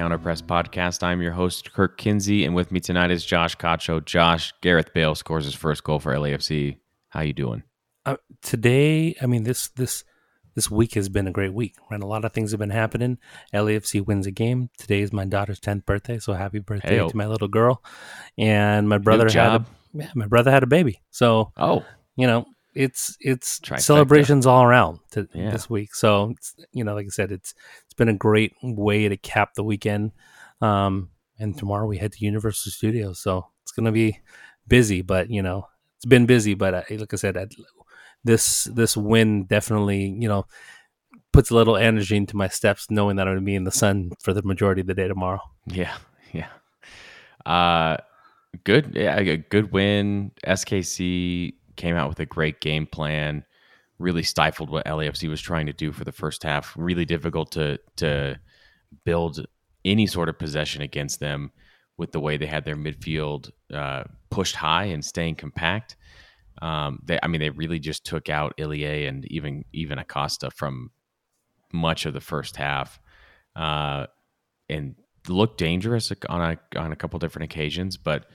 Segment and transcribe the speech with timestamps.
[0.00, 1.02] welcome to the Counter Press Podcast.
[1.02, 4.02] I'm your host, Kirk Kinsey, and with me tonight is Josh Cacho.
[4.04, 6.78] Josh, Gareth Bale scores his first goal for LAFC.
[7.10, 7.62] How you doing?
[8.06, 10.04] Uh, today, I mean this this
[10.54, 11.74] this week has been a great week.
[11.90, 13.18] Right, a lot of things have been happening.
[13.52, 14.70] LAFC wins a game.
[14.78, 17.08] Today is my daughter's tenth birthday, so happy birthday Hey-o.
[17.10, 17.82] to my little girl.
[18.38, 21.00] And my brother had a yeah, my brother had a baby.
[21.10, 21.84] So Oh,
[22.16, 23.80] you know it's it's Trifecta.
[23.80, 25.50] celebrations all around to Yeah.
[25.50, 25.94] this week.
[25.94, 29.54] So it's, you know, like I said, it's it's been a great way to cap
[29.54, 30.12] the weekend.
[30.60, 34.20] Um, and tomorrow we head to Universal Studios, so it's gonna be
[34.68, 35.02] busy.
[35.02, 36.54] But you know, it's been busy.
[36.54, 37.46] But uh, like I said, I,
[38.24, 40.46] this this win definitely you know
[41.32, 44.10] puts a little energy into my steps, knowing that I'm gonna be in the sun
[44.20, 45.40] for the majority of the day tomorrow.
[45.66, 45.96] yeah,
[46.32, 46.48] yeah.
[47.46, 47.96] Uh,
[48.64, 50.32] good, yeah, a good win.
[50.46, 53.44] SKC came out with a great game plan.
[53.98, 56.74] Really stifled what LAFC was trying to do for the first half.
[56.76, 58.38] Really difficult to to
[59.04, 59.46] build
[59.84, 61.50] any sort of possession against them
[61.96, 65.96] with the way they had their midfield uh, pushed high and staying compact.
[66.62, 70.90] Um, they, I mean, they really just took out Ilie and even even Acosta from
[71.72, 73.00] much of the first half,
[73.56, 74.06] uh,
[74.68, 74.96] and
[75.28, 77.96] looked dangerous on a on a couple different occasions.
[77.96, 78.26] But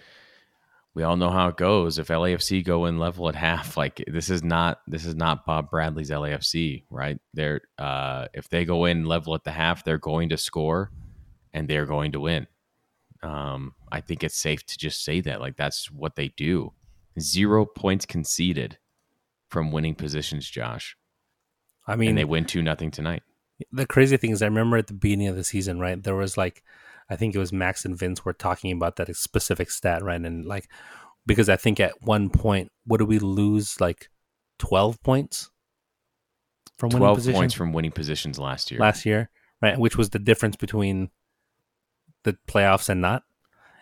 [0.96, 2.00] we all know how it goes.
[2.00, 5.70] If LAFC go in level at half, like this is not this is not Bob
[5.70, 7.20] Bradley's LAFC, right?
[7.34, 10.92] They're uh, if they go in level at the half, they're going to score,
[11.54, 12.48] and they're going to win.
[13.22, 16.72] Um, I think it's safe to just say that, like that's what they do.
[17.20, 18.78] Zero points conceded
[19.50, 20.96] from winning positions, Josh,
[21.86, 23.24] I mean, and they win two nothing tonight.
[23.72, 26.38] the crazy thing is I remember at the beginning of the season, right, there was
[26.38, 26.64] like
[27.10, 30.20] I think it was Max and Vince were talking about that specific stat, right?
[30.20, 30.70] And like
[31.26, 33.80] because I think at one point, what did we lose?
[33.80, 34.10] Like
[34.60, 35.50] twelve points
[36.78, 38.80] from winning Twelve position points from winning positions last year.
[38.80, 39.30] last year,
[39.62, 39.78] right?
[39.78, 41.10] Which was the difference between
[42.24, 43.24] the playoffs and not.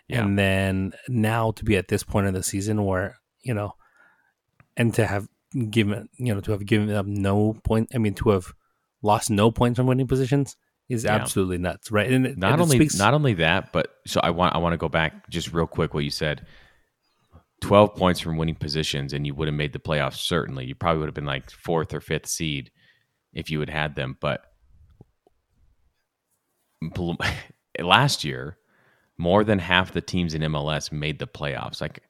[0.08, 0.24] Yeah.
[0.24, 3.74] And then now to be at this point in the season where, you know,
[4.76, 5.28] and to have
[5.70, 8.54] given, you know, to have given up no point, I mean, to have
[9.02, 10.58] lost no points from winning positions
[10.90, 11.16] is Yeah.
[11.16, 12.12] absolutely nuts, right?
[12.12, 14.78] And not and only speaks- not only that, but so I want I want to
[14.78, 16.46] go back just real quick what you said.
[17.62, 20.16] Twelve points from winning positions, and you would have made the playoffs.
[20.18, 22.72] Certainly, you probably would have been like fourth or fifth seed
[23.32, 24.18] if you had had them.
[24.20, 24.44] But
[27.80, 28.58] last year,
[29.18, 31.82] more than half the teams in MLS made the playoffs.
[31.82, 32.04] Like,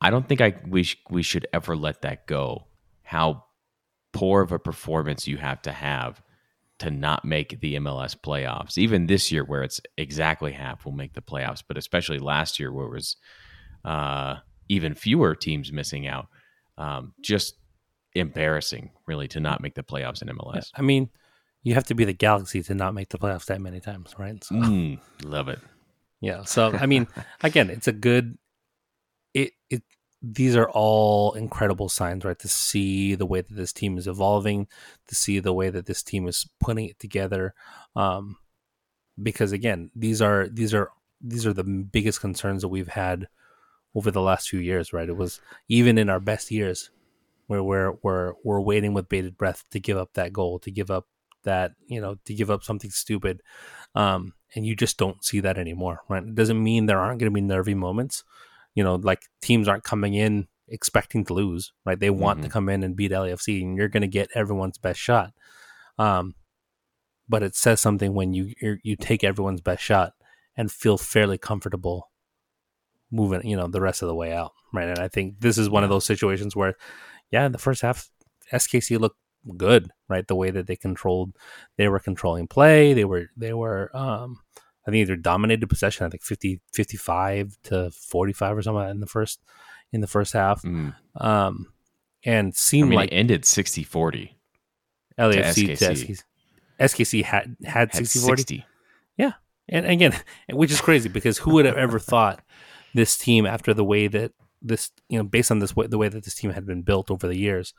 [0.00, 2.66] I don't think I we sh- we should ever let that go.
[3.02, 3.44] How
[4.12, 6.22] poor of a performance you have to have
[6.82, 8.76] to not make the MLS playoffs.
[8.78, 12.72] Even this year, where it's exactly half will make the playoffs, but especially last year,
[12.72, 13.16] where it was
[13.84, 14.36] uh,
[14.68, 16.26] even fewer teams missing out.
[16.78, 17.54] Um, just
[18.14, 20.70] embarrassing, really, to not make the playoffs in MLS.
[20.74, 21.10] I mean,
[21.62, 24.42] you have to be the Galaxy to not make the playoffs that many times, right?
[24.42, 25.58] So, Mm, love it.
[26.20, 26.44] Yeah.
[26.44, 27.08] So I mean,
[27.42, 28.38] again, it's a good.
[29.34, 29.82] It it
[30.22, 32.38] these are all incredible signs, right?
[32.38, 34.68] To see the way that this team is evolving,
[35.08, 37.54] to see the way that this team is putting it together,
[37.96, 38.36] um,
[39.20, 40.90] because again, these are these are
[41.20, 43.28] these are the biggest concerns that we've had
[43.94, 45.08] over the last few years, right?
[45.08, 46.90] It was even in our best years
[47.48, 50.90] where we're we're we're waiting with bated breath to give up that goal, to give
[50.90, 51.06] up
[51.44, 53.42] that you know to give up something stupid
[53.94, 57.30] um, and you just don't see that anymore right it doesn't mean there aren't going
[57.30, 58.24] to be nervy moments
[58.74, 62.00] you know like teams aren't coming in expecting to lose right?
[62.00, 64.98] They want to come in and beat LAFC and you're going to get everyone's best
[64.98, 65.32] shot.
[65.98, 66.34] Um,
[67.28, 70.12] but it says something when you you're, you take everyone's best shot
[70.56, 72.10] and feel fairly comfortable
[73.10, 74.88] moving you know the rest of the way out right?
[74.88, 76.74] And i think this is one of those situations where
[77.30, 78.10] yeah the first half
[78.52, 79.18] skc looked
[79.56, 80.26] good right?
[80.26, 81.36] The way that they controlled
[81.76, 84.40] they were controlling play they were they were um
[84.86, 89.06] i think they dominated possession i think 50 55 to 45 or something in the
[89.06, 89.40] first
[89.92, 90.94] in the first half Mm.
[91.16, 91.66] um
[92.24, 94.38] and I seemed mean, like it ended 60 40.
[95.18, 96.08] LAFC to SKC.
[96.08, 96.22] SKC.
[96.80, 98.64] SKC had had Had 60 40 60.
[99.68, 100.12] and again,
[100.50, 102.42] which is crazy because who would have ever thought
[102.94, 106.08] this team, after the way that this, you know, based on this way, the way
[106.08, 107.72] that this team had been built over the years,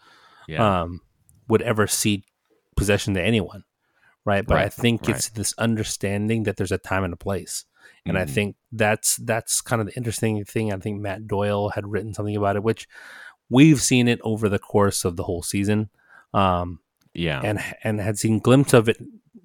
[0.48, 0.82] Yeah.
[0.82, 1.02] um,
[1.50, 2.24] would ever cede
[2.78, 3.64] possession to anyone,
[4.26, 4.46] right?
[4.46, 5.16] But I think right.
[5.16, 7.66] it's this understanding that there's a time and a place,
[8.06, 8.30] and I Mhm.
[8.30, 10.72] think that's that's kind of the interesting thing.
[10.74, 12.88] I think Matt Doyle had written something about it, which
[13.50, 15.90] we've seen it over the course of the whole season.
[16.34, 16.80] Um,
[17.14, 17.42] yeah.
[17.44, 18.98] and and had seen glimpses of it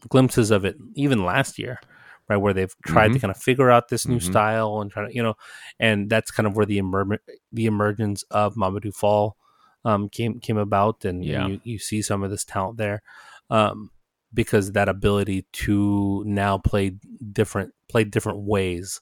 [0.09, 1.81] glimpses of it even last year
[2.29, 3.21] right where they've tried to Mhm.
[3.21, 4.23] kind of figure out this new Mhm.
[4.31, 5.35] style and try to you know
[5.79, 7.21] and that's kind of where the emer-
[7.53, 9.37] the emergence of Mamadou Fall
[9.85, 11.47] um came came about and, and Yeah.
[11.47, 13.03] you, you see some of this talent there
[13.51, 13.91] um
[14.33, 16.93] because that ability to now play
[17.33, 19.01] different play different ways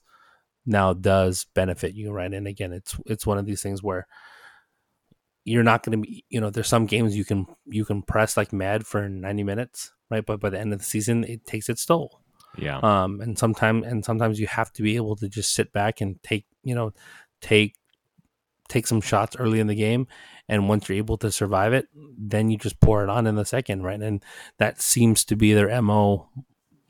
[0.66, 2.32] now does benefit you, right?
[2.32, 4.06] And again, it's it's one of these things where
[5.44, 8.36] you're not going to be, you know, there's some games you can you can press
[8.36, 10.26] like mad for 90 minutes, right?
[10.26, 12.20] But by the end of the season, it takes its toll.
[12.58, 12.78] Yeah.
[12.78, 16.20] Um, and sometimes and sometimes you have to be able to just sit back and
[16.22, 16.92] take, you know,
[17.40, 17.76] take
[18.68, 20.08] take some shots early in the game
[20.48, 21.86] and once you're able to survive it
[22.18, 24.00] then you just pour it on in the second right?
[24.00, 24.22] And
[24.58, 26.28] that seems to be their mo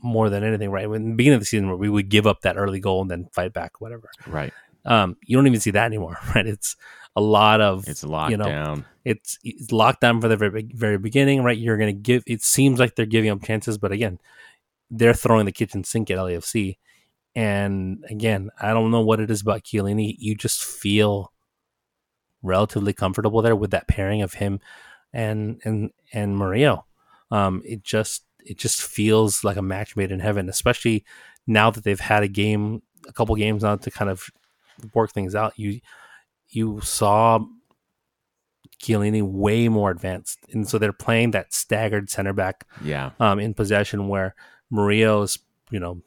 [0.02, 0.88] more than anything right?
[0.88, 3.10] When the beginning of the season where we would give up that early goal and
[3.10, 4.10] then fight back whatever.
[4.26, 4.52] Right.
[4.84, 6.46] um, you don't even see that anymore right?
[6.46, 6.76] It's
[7.16, 8.84] a lot of It's locked you know, down.
[9.04, 11.56] it's it's locked down for the very, very beginning right?
[11.58, 14.18] You're gonna give it seems like they're giving up chances but again
[14.90, 16.76] they're throwing the kitchen sink at LAFC
[17.34, 20.14] and again I don't know what it is about Chiellini.
[20.18, 21.32] You just feel
[22.46, 24.60] relatively comfortable there with that pairing of him
[25.12, 26.86] and and and Murillo.
[27.30, 31.04] Um, it just it just feels like a match made in heaven, especially
[31.46, 34.30] now that they've had a game, a couple games now to kind of
[34.94, 35.52] work things out.
[35.58, 35.80] You
[36.48, 37.40] you saw
[38.82, 43.10] Chiellini way more advanced, and so they're playing that staggered center back Yeah.
[43.18, 44.34] um, in possession where
[44.70, 45.38] Murillo's,
[45.70, 46.02] you know,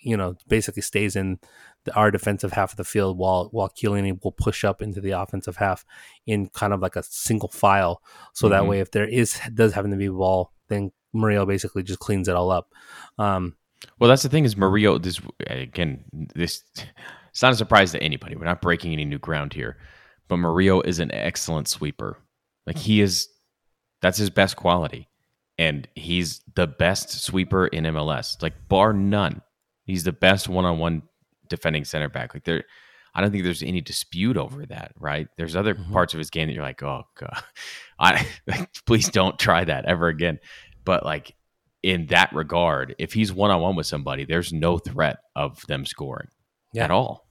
[0.00, 1.38] you know, basically stays in
[1.84, 5.12] the, our defensive half of the field while while Chiellini will push up into the
[5.12, 5.84] offensive half
[6.26, 8.02] in kind of like a single file.
[8.34, 8.68] So that Mhm.
[8.68, 12.28] way, if there is does happen to be a ball, then Murillo basically just cleans
[12.28, 12.72] it all up.
[13.18, 13.56] Um,
[13.98, 14.98] Well, that's the thing is Murillo.
[14.98, 16.04] This again,
[16.34, 16.62] this
[17.30, 18.36] it's not a surprise to anybody.
[18.36, 19.76] We're not breaking any new ground here,
[20.28, 22.18] but Murillo is an excellent sweeper.
[22.66, 23.28] Like he is,
[24.02, 25.08] that's his best quality,
[25.58, 28.40] and he's the best sweeper in MLS.
[28.42, 29.40] Like bar none,
[29.84, 31.02] he's the best one-on-one
[31.50, 32.32] defending center back.
[32.34, 32.64] Like there,
[33.14, 34.92] I don't think there's any dispute over that.
[34.98, 35.28] Right?
[35.36, 35.92] There's other Mhm.
[35.92, 37.42] parts of his game that you're like, oh god,
[37.98, 40.38] I like, please don't try that ever again.
[40.84, 41.34] But like
[41.82, 45.84] in that regard, if he's one on one with somebody, there's no threat of them
[45.86, 46.28] scoring
[46.72, 46.84] Yeah.
[46.84, 47.26] at all.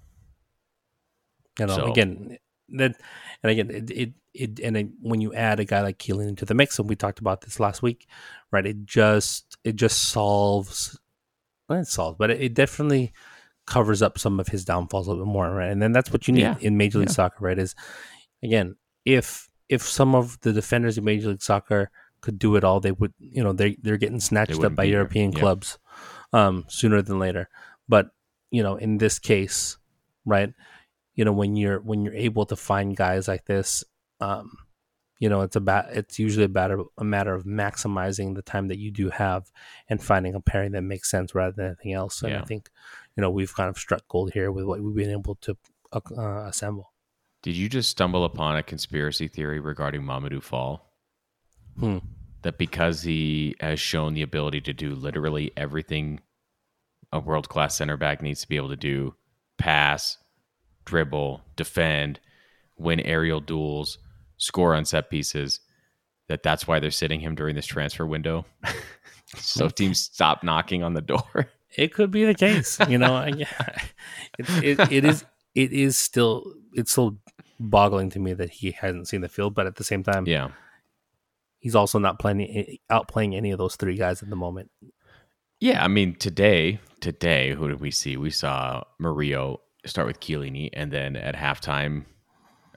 [1.59, 2.37] know, So- again,
[2.69, 2.95] that
[3.43, 6.45] and again, it it, it and it, when you add a guy like Keelan into
[6.45, 8.07] the mix, and we talked about this last week,
[8.51, 8.65] right?
[8.65, 10.99] It just it just solves,
[11.67, 13.11] well, it solves, but it, it definitely
[13.69, 15.71] covers up some of his downfalls a little bit more, right?
[15.71, 16.57] And then that's what you need Yeah.
[16.59, 17.13] in Major League Yeah.
[17.13, 17.57] Soccer, right?
[17.59, 17.75] Is
[18.43, 18.75] again,
[19.05, 22.91] if if some of the defenders in Major League Soccer could do it all, they
[22.91, 24.83] would, you know, they they're getting snatched up by.
[24.83, 25.39] European Yeah.
[25.39, 25.77] clubs
[26.33, 27.47] um, sooner than later.
[27.87, 28.09] But
[28.51, 29.77] you know, in this case,
[30.25, 30.51] right?
[31.15, 33.83] You know, when you're when you're able to find guys like this,
[34.19, 34.57] um,
[35.19, 38.79] you know, it's about it's usually a matter a matter of maximizing the time that
[38.79, 39.51] you do have
[39.89, 42.23] and finding a pairing that makes sense rather than anything else.
[42.23, 42.69] And I think,
[43.19, 45.57] you know, we've kind of struck gold here with what we've been able to
[45.91, 46.93] uh, assemble.
[47.43, 50.93] Did you just stumble upon a conspiracy theory regarding Mamadou Fall?
[51.77, 51.97] Hmm.
[52.43, 56.21] That because he has shown the ability to do literally everything
[57.11, 59.13] a world class center back needs to be able to do
[59.57, 60.17] pass,
[60.85, 62.21] dribble, defend,
[62.77, 63.97] win aerial duels,
[64.37, 65.59] score on set pieces
[66.29, 68.45] that that's why they're sitting him during this transfer window.
[69.35, 71.49] so teams stop knocking on the door.
[71.75, 73.13] It could be the case, you know.
[73.15, 73.27] I,
[74.39, 75.23] it, it, it is
[75.55, 77.17] it is still it's still
[77.59, 80.49] boggling to me that he hasn't seen the field, but at the same time, Yeah.
[81.59, 84.71] he's also not playing outplaying any of those three guys at the moment.
[85.59, 88.15] Yeah, I mean today, today, who did we see?
[88.17, 92.05] We saw Murillo start with Chiellini, and then at halftime,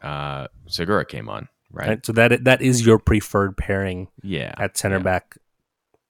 [0.02, 1.48] uh, Segura came on.
[1.70, 1.88] Right?
[1.88, 2.06] Right?
[2.06, 4.52] So that that is your preferred pairing Yeah.
[4.58, 5.02] at center yeah.
[5.02, 5.38] back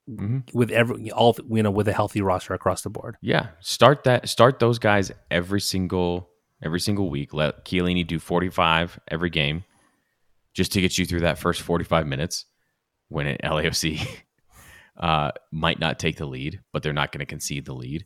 [0.07, 3.17] hmm with every all you know with a healthy roster across the board.
[3.23, 3.49] Yeah.
[3.61, 4.29] Start that.
[4.29, 6.29] Start those guys every single
[6.63, 7.33] every single week.
[7.33, 9.65] Let Chiellini do forty five every game,
[10.55, 12.47] just to get you through that first forty five minutes
[13.09, 14.07] when it, LAFC
[14.99, 18.05] uh, might not take the lead, but they're not going to concede the lead,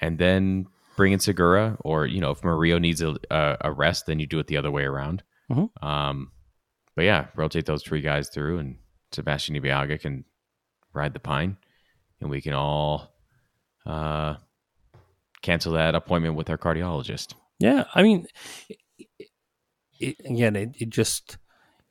[0.00, 0.66] and then
[0.96, 4.38] bring in Segura, or you know if Murillo needs a, a, rest, then you do
[4.38, 5.22] it the other way around.
[5.50, 5.70] Mhm.
[5.82, 6.32] Um,
[6.96, 8.76] but yeah, rotate those three guys through, and
[9.12, 10.24] Sebastien Ibeagha can
[10.92, 11.56] ride the pine,
[12.20, 13.14] and we can all
[13.86, 14.36] uh,
[15.42, 17.34] cancel that appointment with our cardiologist.
[17.58, 18.26] Yeah, I mean,
[18.68, 18.78] it,
[19.98, 21.38] it, again, it, it just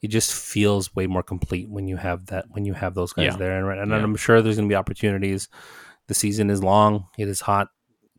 [0.01, 3.34] it just feels way more complete when you have that when you have those guys
[3.34, 3.38] Yeah.
[3.38, 3.98] there, and, and Yeah.
[4.04, 5.50] I'm sure there's going to be opportunities.
[6.08, 7.68] The season is long; it is hot.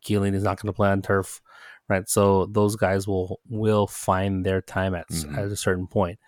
[0.03, 1.41] Keeling is not going to play on turf,
[1.87, 2.07] right?
[2.07, 5.37] So those guys will will find their time at s Mhm.
[5.37, 6.19] at a certain point.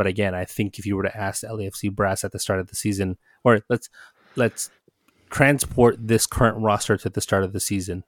[0.00, 2.58] But again, I think if you were to ask the LAFC brass at the start
[2.58, 3.90] of the season, or let's
[4.34, 4.70] let's
[5.28, 8.04] transport this current roster to the start of the season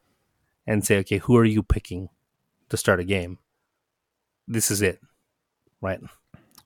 [0.67, 2.09] and say, okay, who are you picking
[2.71, 3.41] to start a game?
[4.49, 5.01] This is it,
[5.83, 6.01] right?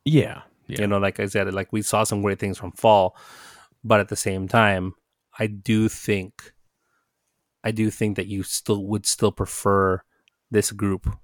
[0.04, 3.16] Yeah, yeah, You know, like I said, like we saw some great things from fall,
[3.83, 4.95] but at the same time,
[5.37, 6.52] I do think,
[7.64, 10.02] I do think that you still would still prefer
[10.52, 11.16] this group,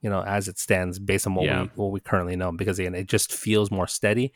[0.00, 1.62] you know, as it stands based on what Yeah.
[1.62, 2.52] we what we currently know.
[2.52, 4.32] Because again, it just feels more steady,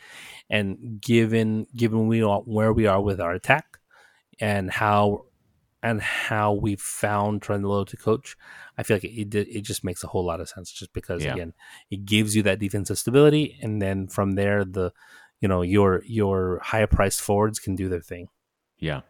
[0.50, 3.78] and given given we are where we are with our attack,
[4.40, 5.26] and how
[5.84, 8.36] and how we found Cherundolo to coach,
[8.78, 10.70] I feel like it, it did- it just makes a whole lot of sense.
[10.70, 11.32] Just because Yeah.
[11.34, 11.54] again,
[11.90, 14.92] it gives you that defensive stability, and then from there, the
[15.40, 18.28] you know your your higher priced forwards can do their thing.
[18.78, 19.00] Yeah.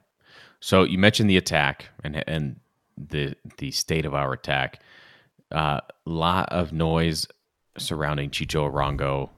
[0.61, 2.61] So you mentioned the attack and and
[2.97, 4.81] the the state of our attack.
[5.53, 7.27] A uh, lot of noise
[7.79, 9.31] surrounding Chicho Arango.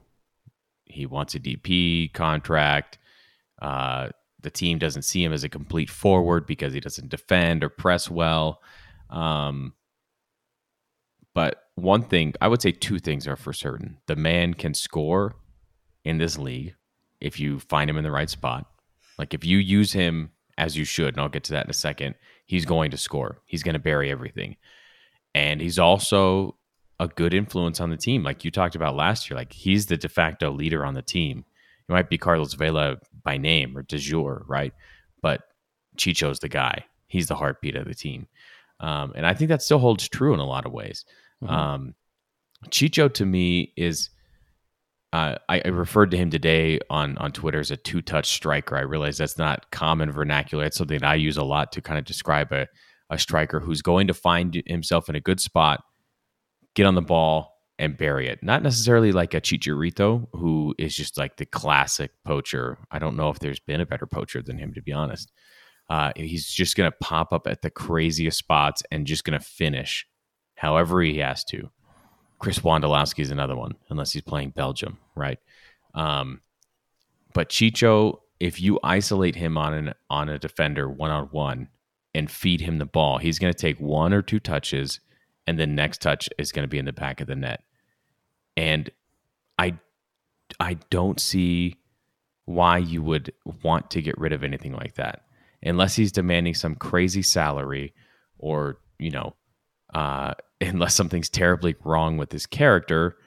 [0.85, 2.97] He wants a DP contract.
[3.61, 4.09] Uh,
[4.41, 8.09] the team doesn't see him as a complete forward because he doesn't defend or press
[8.09, 8.61] well.
[9.09, 9.73] Um,
[11.33, 13.97] but one thing, I would say two things are for certain.
[14.07, 15.35] The man can score
[16.03, 16.75] in this league
[17.19, 18.67] if you find him in the right spot.
[19.17, 21.73] Like if you use him as you should, and I'll get to that in a
[21.73, 23.41] second, he's going to score.
[23.45, 24.55] He's going to bury everything.
[25.35, 26.55] And he's also
[26.97, 28.23] a good influence on the team.
[28.23, 31.43] Like you talked about last year, like he's the de facto leader on the team.
[31.87, 34.73] It might be Carlos Vela by name or de jure, right?
[35.21, 35.41] But
[35.97, 36.85] Chicho's the guy.
[37.07, 38.27] He's the heartbeat of the team.
[38.79, 41.03] Um, and I think that still holds true in a lot of ways.
[41.43, 41.49] Mhm.
[41.51, 41.95] Um,
[42.69, 44.09] Chicho to me is
[45.11, 48.77] uh, I, I referred to him today on on Twitter as a two touch striker.
[48.77, 50.63] I realize that's not common vernacular.
[50.63, 52.67] It's something that I use a lot to kind of describe a,
[53.09, 55.83] a striker who's going to find himself in a good spot,
[56.73, 58.41] get on the ball, and bury it.
[58.41, 62.77] Not necessarily like a Chicharito, who is just like the classic poacher.
[62.89, 65.31] I don't know if there's been a better poacher than him, to be honest.
[65.89, 69.45] Uh, he's just going to pop up at the craziest spots and just going to
[69.45, 70.07] finish
[70.55, 71.69] however he has to.
[72.39, 75.37] Chris Wondolowski is another one, unless he's playing Belgium, right?
[75.93, 76.41] Um,
[77.33, 81.69] but Chicho, if you isolate him on an on a defender one on one
[82.15, 85.01] and feed him the ball, he's going to take one or two touches,
[85.45, 87.61] and the next touch is going to be in the back of the net.
[88.55, 88.89] And
[89.59, 89.77] I,
[90.59, 91.75] I don't see
[92.45, 95.25] why you would want to get rid of anything like that,
[95.61, 97.93] unless he's demanding some crazy salary,
[98.39, 99.35] or you know,
[99.93, 103.17] uh, unless something's terribly wrong with his character,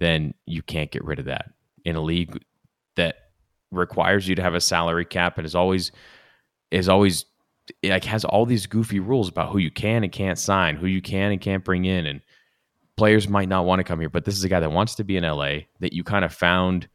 [0.00, 1.50] then you can't get rid of that
[1.84, 2.44] in a league
[2.96, 3.30] that
[3.70, 5.90] requires you to have a salary cap and is always
[6.70, 7.24] is always
[7.82, 11.02] like has all these goofy rules about who you can and can't sign, who you
[11.02, 12.20] can and can't bring in, and
[12.96, 14.10] players might not want to come here.
[14.10, 16.32] But this is a guy that wants to be in LA that you kind of
[16.34, 16.88] found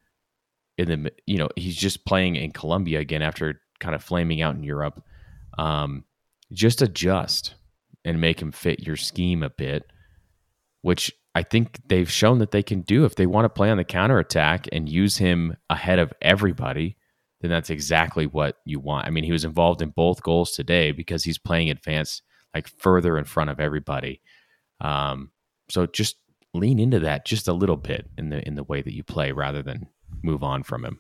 [0.77, 4.55] in the you know he's just playing in Colombia again after kind of flaming out
[4.55, 5.03] in Europe.
[5.57, 6.05] Um,
[6.51, 7.55] just adjust
[8.05, 9.91] and make him fit your scheme a bit,
[10.81, 13.05] which I think they've shown that they can do.
[13.05, 16.97] If they want to play on the counter attack and use him ahead of everybody,
[17.41, 19.08] then that's exactly what you want.
[19.08, 22.22] I mean, he was involved in both goals today because he's playing advanced,
[22.53, 24.22] like further in front of everybody.
[24.81, 25.31] Um,
[25.69, 26.17] so just
[26.53, 29.31] lean into that just a little bit in the in the way that you play,
[29.31, 29.88] rather than
[30.22, 31.00] move on from him.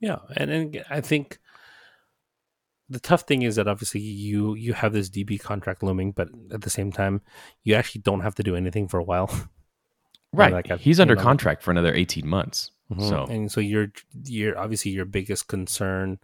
[0.00, 1.38] Yeah, and, and I think
[2.88, 6.62] the tough thing is that obviously you you have this DP contract looming, but at
[6.62, 7.20] the same time,
[7.64, 9.30] you actually don't have to do anything for a while.
[10.30, 10.52] Right.
[10.52, 12.70] Like he's under know, contract for another 18 months.
[12.90, 13.08] Mhm.
[13.08, 13.92] So and so you're
[14.24, 16.18] you're obviously your biggest concern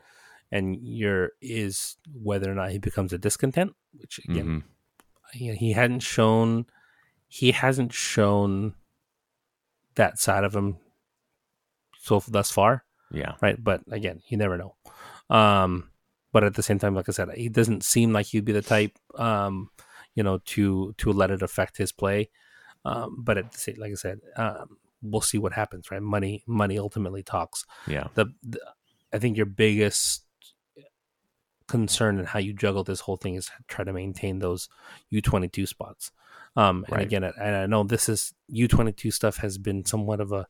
[0.51, 4.63] and your is whether or not he becomes a discontent, which again mhm.
[5.33, 6.67] he, he hadn't shown
[7.29, 8.75] he hasn't shown
[9.97, 10.79] that side of him
[12.01, 13.35] so thus far, yeah.
[13.41, 13.63] right?
[13.63, 14.75] But again, you never know.
[15.31, 15.91] Um,
[16.33, 18.63] but at the same time, like I said, he doesn't seem like he'd be the
[18.63, 19.71] type, um,
[20.15, 22.31] you know, to to let it affect his play.
[22.85, 26.03] Um, but at the same, like I said, um, we'll see what happens, right?
[26.03, 27.65] Money, money ultimately talks.
[27.87, 28.09] Yeah.
[28.15, 28.59] The, the
[29.13, 30.25] I think your biggest
[31.67, 34.69] concern and how you juggle this whole thing is try to maintain those
[35.11, 36.11] U twenty two spots.
[36.57, 37.07] Um, and Right.
[37.07, 40.47] again, and I know this is U twenty two stuff has been somewhat of a.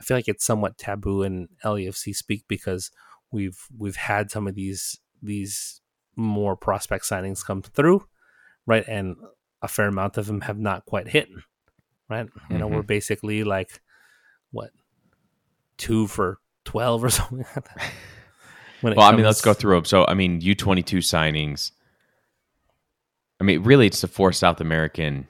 [0.00, 2.90] I feel like it's somewhat taboo in LAFC speak because
[3.30, 5.80] we've we've had some of these these
[6.16, 8.06] more prospect signings come through,
[8.66, 8.84] right?
[8.86, 9.16] And
[9.62, 11.28] a fair amount of them have not quite hit,
[12.08, 12.28] right?
[12.50, 12.74] You know, Mhm.
[12.74, 13.80] we're basically like
[14.52, 14.70] what
[15.76, 17.38] two for twelve or something.
[17.38, 17.92] Like that.
[18.80, 19.84] When it Well, I mean, let's go through them.
[19.84, 21.70] So, I mean, U22 signings.
[23.40, 25.28] I mean, really, it's the four South American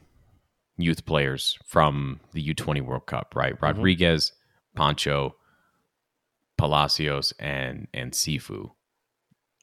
[0.78, 3.54] youth players from the U20 World Cup, right?
[3.54, 3.64] Mm-hmm.
[3.64, 4.32] Rodriguez,
[4.74, 5.36] Pancho,
[6.56, 8.70] Palacios, and and Cifu.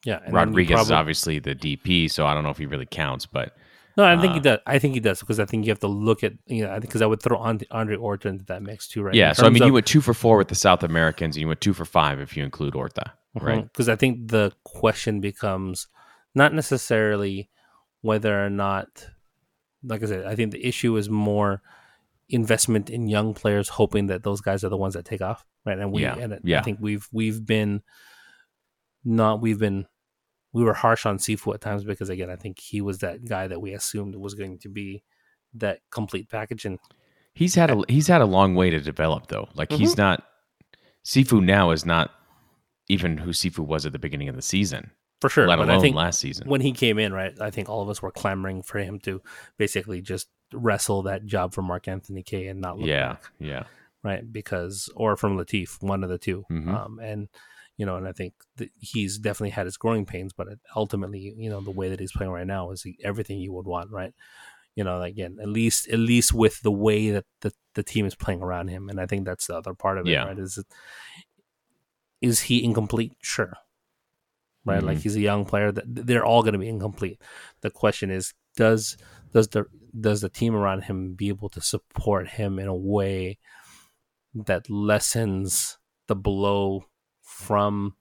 [0.06, 2.66] Yeah, and then you Rodriguez is obviously the DP, so I don't know if he
[2.66, 3.58] really counts, but
[4.00, 4.60] No, I think he uh, does.
[4.65, 6.79] I think he does because I think you have to look at you know.
[6.79, 9.13] Because I would throw Andre, Andre Orta into that mix too, right?
[9.13, 9.34] yeah.
[9.34, 11.48] So I mean, of- you went two for four with the South Americans, and you
[11.48, 13.12] went two for five if you include Orta.
[13.36, 13.63] Right.
[13.63, 15.88] Because I think the question becomes
[16.34, 17.50] not necessarily
[18.01, 18.88] whether or not,
[19.84, 21.62] like I said, I think the issue is more
[22.29, 25.77] investment in young players, hoping that those guys are the ones that take off, right?
[25.77, 26.60] And we, Yeah, and yeah.
[26.60, 27.82] I think we've we've been
[29.03, 29.88] not we've been
[30.53, 33.48] we were harsh on Cifu at times because again, I think he was that guy
[33.48, 35.03] that we assumed was going to be
[35.56, 36.79] that complete package, and
[37.34, 39.48] He's had a he's had a long way to develop though.
[39.56, 40.01] Like he's Mm-hmm.
[40.01, 40.24] not
[41.06, 42.12] Cifu now is not
[42.88, 44.91] even who Cifu was at the beginning of the season,
[45.22, 45.48] for sure.
[45.48, 46.50] let but alone I think last season.
[46.50, 49.22] when he came in, right, I think all of us were clamoring for him to
[49.58, 53.63] basically just wrestle that job from Mark Anthony Kaye and not look yeah, back, yeah,
[54.03, 54.29] right?
[54.34, 56.68] Because or from Latif, one of the 2 Mhm.
[56.74, 57.29] Um, and
[57.79, 61.50] you know, and I think that he's definitely had his growing pains, but ultimately, you
[61.50, 64.13] know, the way that he's playing right now is everything you would want, right?
[64.75, 68.15] You know, again, at least at least with the way that the, the team is
[68.15, 70.25] playing around him, and I think that's the other part of it, Yeah.
[70.25, 70.38] right?
[70.38, 70.67] Is it,
[72.21, 73.13] is he incomplete?
[73.21, 73.53] Sure,
[74.65, 74.83] right?
[74.83, 75.03] Like Mhm.
[75.03, 75.71] he's a young player.
[75.71, 77.21] That they're all going to be incomplete.
[77.62, 78.98] The question is, does
[79.31, 79.65] does the
[79.98, 83.39] does the team around him be able to support him in a way
[84.33, 86.88] that lessens the blow
[87.39, 87.96] from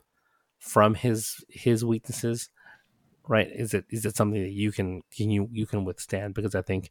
[0.59, 2.51] from his his weaknesses?
[3.27, 3.49] Right?
[3.51, 6.35] Is it is it something that you can can you you can withstand?
[6.35, 6.91] Because I think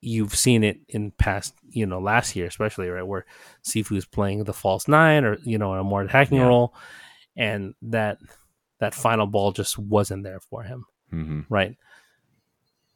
[0.00, 3.24] you've seen it in past, you know, last year especially, right, where
[3.64, 6.46] Cifu's playing the false nine or you know, a more attacking Yeah.
[6.46, 6.74] role,
[7.36, 8.18] and that
[8.78, 11.76] that final ball just wasn't there for him, hmm right?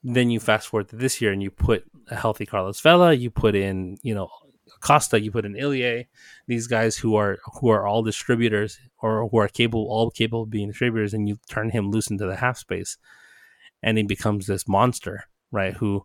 [0.03, 3.31] Then you fast forward to this year and you put a healthy Carlos Vela, you
[3.31, 4.29] put in, you know,
[4.81, 6.09] Costa, you put in Ilie,
[6.47, 10.51] these guys who are who are all distributors or who are capable all capable of
[10.51, 12.97] being distributors, and you turn him loose into the half space,
[13.83, 15.75] and he becomes this monster, right?
[15.75, 16.05] Who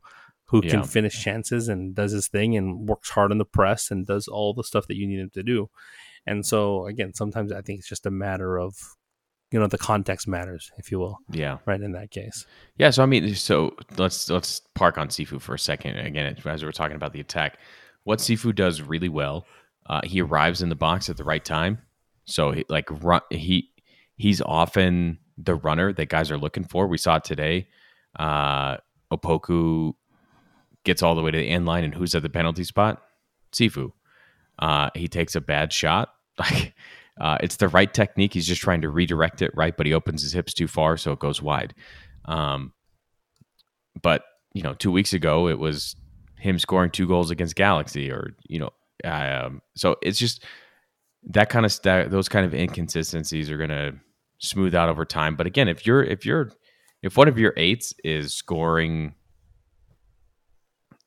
[0.50, 0.72] who Yeah.
[0.72, 4.28] can finish chances and does his thing and works hard on the press and does
[4.28, 5.70] all the stuff that you need him to do.
[6.28, 8.76] And so again, sometimes I think it's just a matter of
[9.52, 11.80] you know the context matters, if you will, Yeah, right?
[11.82, 12.46] In that case,
[12.78, 12.90] yeah.
[12.90, 15.98] So I mean, so let's let's park on Cifu for a second.
[15.98, 17.58] Again, as we're talking about the attack,
[18.06, 19.46] what Cifu does really well,
[19.88, 21.80] uh, he arrives in the box at the right time.
[22.24, 23.70] So he, like run, he
[24.16, 26.88] he's often the runner that guys are looking for.
[26.88, 27.68] We saw today.
[28.18, 28.78] Uh,
[29.12, 29.94] Opoku
[30.86, 33.02] gets all the way to the end line, and who's at the penalty spot?
[33.52, 33.92] Cifu.
[34.58, 36.10] Uh, he takes a bad shot.
[36.38, 36.76] Like
[37.18, 38.34] uh, it's the right technique.
[38.34, 41.14] He's just trying to redirect it right, but he opens his hips too far, so
[41.14, 41.74] it goes wide.
[42.26, 42.74] Um,
[44.02, 45.96] but you know, two weeks ago it was
[46.46, 48.70] him scoring two goals against Galaxy, or you know,
[49.04, 50.44] um, so it's just
[51.30, 53.96] that kind of st- those kind of inconsistencies are going to
[54.40, 55.36] smooth out over time.
[55.36, 56.52] But again, if you're if you're
[57.02, 59.16] if one of your eights is scoring,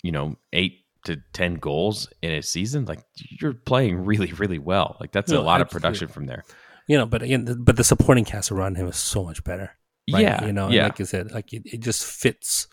[0.03, 3.01] you know, eight to ten goals in a season, like
[3.41, 4.97] you're playing really really well.
[5.01, 6.45] Like that's a No, lot of production from there.
[6.87, 7.07] you know.
[7.07, 9.71] But again, but the supporting cast around him is so much better.
[10.13, 10.23] right?
[10.23, 10.85] Yeah, you know, yeah.
[10.85, 12.67] like you said, like it, it just fits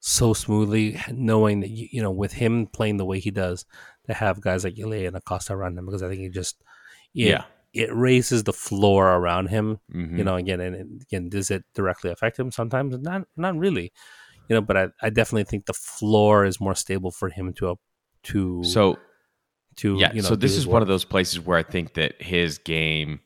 [0.00, 3.64] so smoothly, knowing that you, you know, with him playing the way he does,
[4.06, 6.62] to have guys like Ilie and Acosta around him, because I think it just,
[7.14, 7.44] it, Yeah.
[7.74, 9.80] it raises the floor around him.
[9.92, 10.16] Mhm.
[10.18, 12.50] You know, again, and, and again, does it directly affect him?
[12.50, 13.92] Sometimes not, not really.
[14.48, 17.76] You know, but I, I definitely think the floor is more stable for him to,
[18.24, 18.98] to, so
[19.76, 21.94] to, yeah you know, so this his is one of those places where i think
[21.94, 23.20] that his game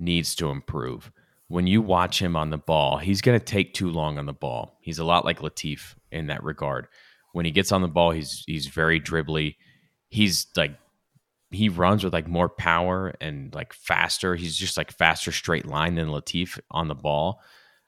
[0.00, 1.12] needs to improve
[1.52, 4.32] when you watch him on the ball he's going to take too long on the
[4.32, 4.78] ball.
[4.80, 6.88] He's a lot like latif in that regard.
[7.34, 9.56] When he gets on the ball he's he's very dribbly.
[10.08, 10.72] He's like
[11.50, 14.34] he runs with like more power and like faster.
[14.34, 17.42] He's just like faster straight line than latif on the ball.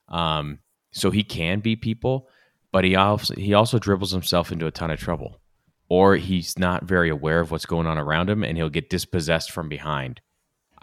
[0.09, 0.59] Um
[0.91, 2.29] so he can beat people
[2.71, 5.41] but he also he also dribbles himself into a ton of trouble
[5.89, 9.51] or he's not very aware of what's going on around him and he'll get dispossessed
[9.51, 10.21] from behind.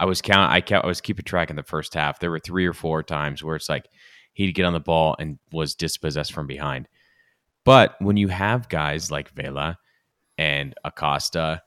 [0.03, 2.19] I was count I count I was keeping track in the first half.
[2.19, 3.87] There were three or four times where it's like
[4.33, 6.89] he'd get on the ball and was dispossessed from behind.
[7.63, 9.77] But when you have guys like Vela
[10.37, 11.61] and Acosta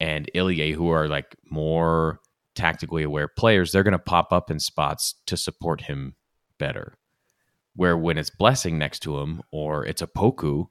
[0.00, 2.18] and Ilie who are like more
[2.56, 6.16] tactically aware players, they're going to pop up in spots to support him
[6.58, 6.94] better.
[7.76, 10.66] Where when it's Blessing next to him or it's Opoku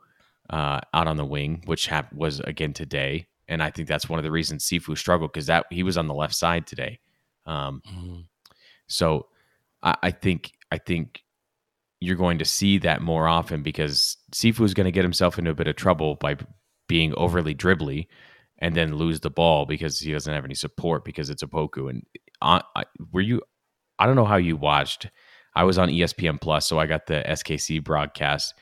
[0.49, 4.23] uh, out on the wing, which was again today, and I think that's one of
[4.23, 6.99] the reasons Cifu struggled because that he was on the left side today.
[7.45, 8.25] Um, Mhm.
[8.87, 9.27] so
[9.83, 11.21] I, I think I think
[12.01, 15.51] you're going to see that more often because Cifu is going to get himself into
[15.51, 16.35] a bit of trouble by
[16.87, 18.07] being overly dribbly
[18.59, 21.89] and then lose the ball because he doesn't have any support because it's Opoku.
[21.89, 22.05] And
[22.41, 23.41] uh, I, were you?
[23.97, 25.09] I don't know how you watched.
[25.55, 28.53] I was on ESPN Plus, so I got the SKC broadcast,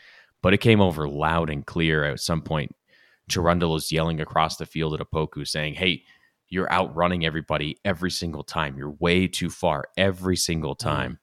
[0.44, 2.76] but it came over loud and clear at some point.
[3.32, 6.04] Cherundolo is yelling across the field at Opoku saying, "Hey,
[6.54, 8.78] you're outrunning everybody every single time.
[8.78, 11.18] You're way too far every single time.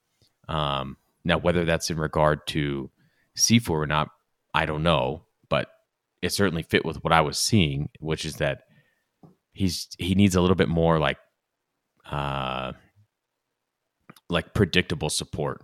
[0.49, 0.55] Mm.
[0.55, 2.91] Um, now, whether that's in regard to
[3.37, 4.09] Cifu or not,
[4.53, 5.69] I don't know, but
[6.21, 8.63] it certainly fit with what I was seeing, which is that
[9.53, 11.19] he's he needs a little bit more like
[12.11, 12.73] uh
[14.29, 15.63] like predictable support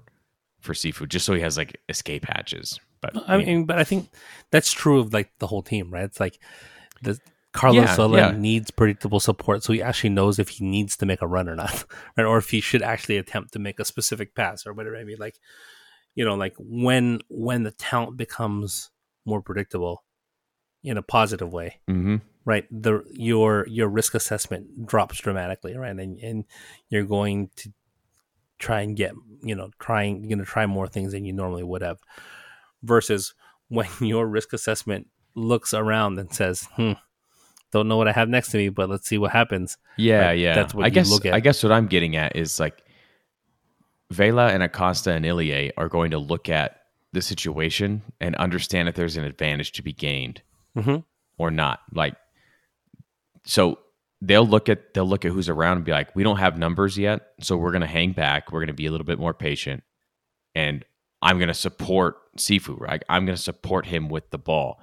[0.61, 2.79] for Cifu, just so he has like escape hatches.
[3.00, 4.11] But I mean, but I think
[4.52, 6.05] that's true of like the whole team, right?
[6.05, 6.38] It's like
[7.02, 7.18] the
[7.56, 8.30] Carlos yeah, Sola yeah.
[8.32, 11.56] needs predictable support, so he actually knows if he needs to make a run or
[11.56, 11.84] not,
[12.16, 12.24] right?
[12.24, 14.96] Or if he should actually attempt to make a specific pass or whatever.
[14.96, 15.38] I mean, like
[16.14, 18.90] you know, like when when the talent becomes
[19.24, 20.04] more predictable
[20.84, 22.16] in a positive way, mm-hmm.
[22.44, 22.66] right?
[22.70, 25.96] The your your risk assessment drops dramatically, right?
[25.96, 26.44] And and
[26.90, 27.72] you're going to
[28.58, 31.62] try and get you know trying you're going to try more things than you normally
[31.62, 31.98] would have
[32.82, 33.34] versus
[33.68, 36.92] when your risk assessment looks around and says hmm
[37.76, 40.38] don't know what i have next to me but let's see what happens yeah right?
[40.38, 42.82] yeah that's what i guess i guess what i'm getting at is like
[44.10, 48.94] vela and acosta and ilie are going to look at the situation and understand if
[48.94, 50.42] there's an advantage to be gained
[50.76, 50.98] mm-hmm.
[51.38, 52.14] or not like
[53.44, 53.78] so
[54.20, 56.98] they'll look at they'll look at who's around and be like, we don't have numbers
[56.98, 58.52] yet, so we're gonna hang back.
[58.52, 59.82] We're gonna be a little bit more patient,
[60.54, 60.84] and
[61.22, 62.78] I'm gonna support Cifu.
[62.78, 64.80] Right, I'm gonna support him with the ball.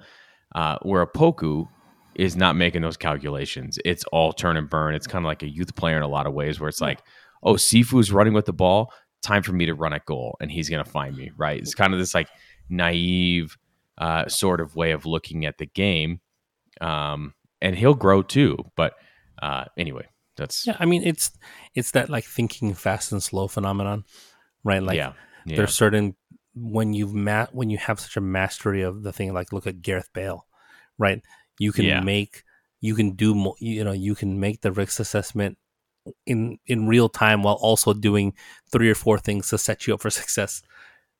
[0.54, 1.68] Uh, where Opoku
[2.16, 3.78] is not making those calculations.
[3.84, 4.94] It's all turn and burn.
[4.94, 7.00] It's kind of like a youth player in a lot of ways, where it's like,
[7.42, 8.92] oh, Cifu's running with the ball.
[9.22, 11.30] Time for me to run at goal, and he's gonna find me.
[11.36, 11.60] Right.
[11.60, 12.28] It's kind of this like
[12.68, 13.56] naive
[13.98, 16.20] uh, sort of way of looking at the game.
[16.80, 18.94] Um, and he'll grow too, but
[19.42, 20.76] uh, anyway, that's yeah.
[20.78, 21.30] I mean, it's
[21.74, 24.04] it's that like thinking fast and slow phenomenon,
[24.64, 24.82] right?
[24.82, 25.12] Like, yeah,
[25.46, 25.56] yeah.
[25.56, 26.16] there's certain
[26.54, 29.32] when you've ma- when you have such a mastery of the thing.
[29.32, 30.46] Like, look at Gareth Bale,
[30.98, 31.22] right?
[31.58, 32.00] You can yeah.
[32.00, 32.42] make
[32.80, 35.58] you can do mo- you know you can make the risk assessment
[36.26, 38.34] in in real time while also doing
[38.70, 40.62] three or four things to set you up for success.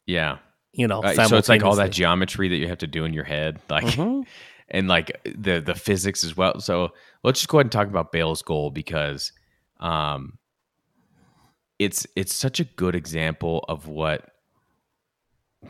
[0.06, 0.38] Yeah,
[0.72, 3.12] you know, uh, so it's like all that geometry that you have to do in
[3.12, 3.84] your head, like.
[3.84, 4.22] Mm-hmm
[4.68, 6.58] and like the the physics as well.
[6.60, 6.92] So
[7.22, 9.30] let's just go ahead and talk about Bale's goal because
[9.78, 10.38] um,
[11.78, 14.30] it's it's such a good example of what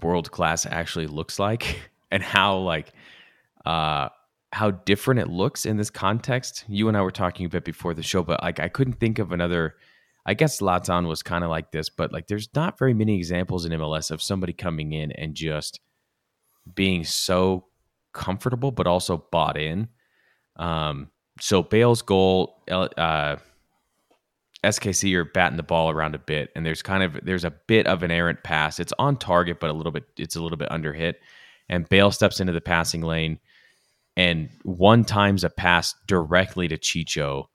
[0.02, 2.92] world class actually looks like and how like
[3.64, 4.08] uh
[4.54, 6.64] how different it looks in this context.
[6.68, 9.18] You and I were talking a bit before the show, but like I couldn't think
[9.18, 9.74] of another.
[10.26, 13.66] I guess Zlatan was kind of like this, but like there's not very many examples
[13.66, 15.80] in MLS of somebody coming in and just
[16.72, 17.66] being so
[18.12, 19.88] comfortable, but also bought in.
[20.54, 23.36] Um, so Bale's goal, uh,
[24.62, 27.88] SKC are batting the ball around a bit, and there's kind of there's a bit
[27.88, 28.78] of an errant pass.
[28.78, 31.20] It's on target, but a little bit it's a little bit under hit.
[31.68, 33.40] And Bale steps into the passing lane,
[34.16, 37.46] and one times a pass directly to Chicho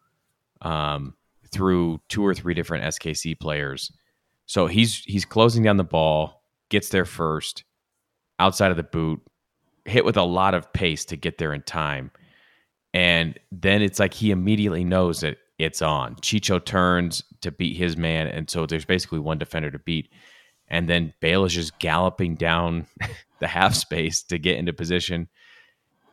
[0.62, 1.16] um,
[1.52, 3.92] through two or three different SKC players.
[4.46, 7.64] So he's he's closing down the ball, gets there first,
[8.40, 9.22] outside of the boot,
[9.86, 12.12] hit with a lot of pace to get there in time.
[12.94, 16.16] And then it's like he immediately knows that it's on.
[16.16, 18.28] Chicho turns to beat his man.
[18.28, 20.10] And so there's basically one defender to beat.
[20.70, 22.88] And then Bale is just galloping down
[23.40, 25.28] the half space to get into position.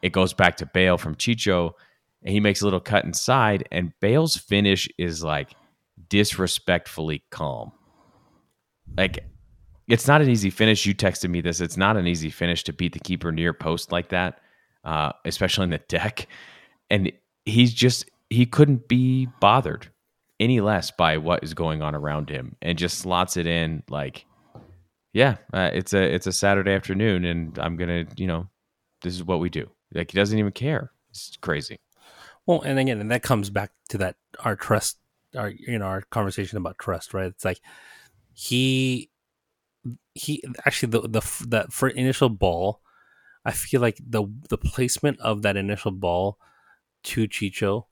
[0.02, 1.72] It goes back to Bale from Chicho,
[2.22, 3.68] and he makes a little cut inside.
[3.70, 5.54] And Bale's finish is like
[6.08, 7.72] disrespectfully calm.
[8.96, 9.24] Like
[9.88, 10.84] it's not an easy finish.
[10.86, 11.60] You texted me this.
[11.60, 14.40] It's not an easy finish to beat the keeper near post like that,
[14.84, 16.26] uh, especially in the deck.
[16.90, 17.12] And
[17.44, 19.88] he's just he couldn't be bothered
[20.38, 24.26] any less by what is going on around him, and just slots it in like,
[25.12, 28.48] yeah, uh, it's a it's a Saturday afternoon, and I'm gonna you know,
[29.02, 29.68] this is what we do.
[29.92, 30.92] Like he doesn't even care.
[31.10, 31.78] It's crazy.
[32.46, 34.98] Well, and again, and that comes back to that our trust,
[35.36, 37.26] our you know our conversation about trust, right?
[37.26, 37.60] It's like
[38.32, 39.10] he
[40.14, 42.80] he actually the the that for initial ball,
[43.44, 46.38] I feel like the the placement of that initial ball
[47.04, 47.86] to Chicho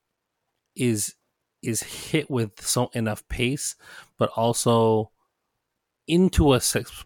[0.76, 1.14] is
[1.62, 3.74] is hit with so enough pace,
[4.18, 5.10] but also
[6.06, 6.60] into a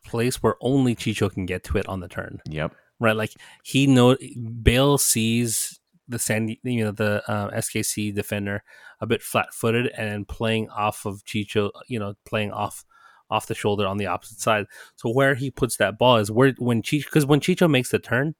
[0.05, 2.41] place where only Chicho can get to it on the turn.
[2.49, 2.75] Yep.
[3.01, 4.17] Right, like he know
[4.63, 8.65] Bale sees the Sandy, you know, the uh, SKC defender
[9.01, 12.85] a bit flat-footed and playing off of Chicho, you know, playing off
[13.31, 14.67] off the shoulder on the opposite side.
[14.97, 17.99] So where he puts that ball is where when Chicho because when Chicho makes the
[17.99, 18.35] turn,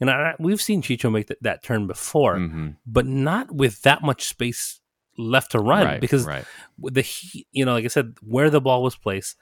[0.00, 2.70] and I, we've seen Chicho make the, that turn before, mm-hmm.
[2.86, 4.80] but not with that much space
[5.18, 6.44] left to run right, because right.
[6.78, 9.36] the he, you know like I said where the ball was placed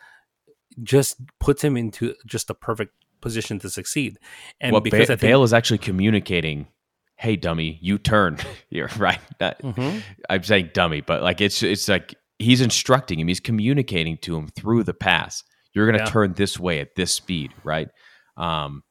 [0.82, 4.18] just puts him into just a perfect position to succeed.
[4.60, 6.68] And well, because ba- think, Bale is actually communicating
[7.16, 8.38] "Hey, dummy, you turn."
[8.70, 9.18] You're right.
[9.40, 10.02] That, Mhm.
[10.30, 13.26] I'm saying dummy, but like it's it's like he's instructing him.
[13.28, 15.42] He's communicating to him through the pass.
[15.72, 16.10] You're going to Yeah.
[16.10, 17.88] turn this way at this speed, right?
[18.36, 18.82] Um,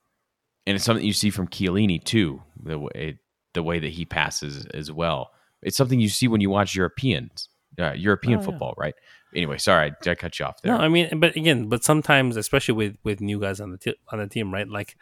[0.66, 2.42] and it's something you see from Chiellini too.
[2.62, 3.20] The way
[3.54, 5.32] the way that he passes as well.
[5.62, 8.46] It's something you see when you watch Europeans, uh, European Oh, yeah.
[8.46, 8.96] football, right?
[9.36, 10.72] Anyway, sorry, I, I cut you off there.
[10.72, 13.96] No, I mean, but again, but sometimes, especially with with new guys on the t-
[14.12, 14.68] on the team, right?
[14.68, 14.96] Like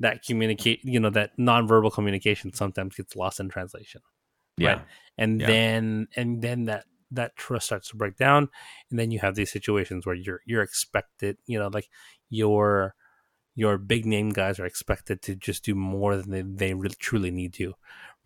[0.00, 4.02] that communicate, you know, that nonverbal communication sometimes gets lost in translation,
[4.56, 4.80] yeah, right?
[5.18, 5.46] and Yeah.
[5.46, 8.48] then and then that that trust starts to break down,
[8.90, 11.88] and then you have these situations where you're you're expected, you know, like
[12.28, 12.94] your
[13.54, 17.30] your big name guys are expected to just do more than they, they really truly
[17.30, 17.74] need to,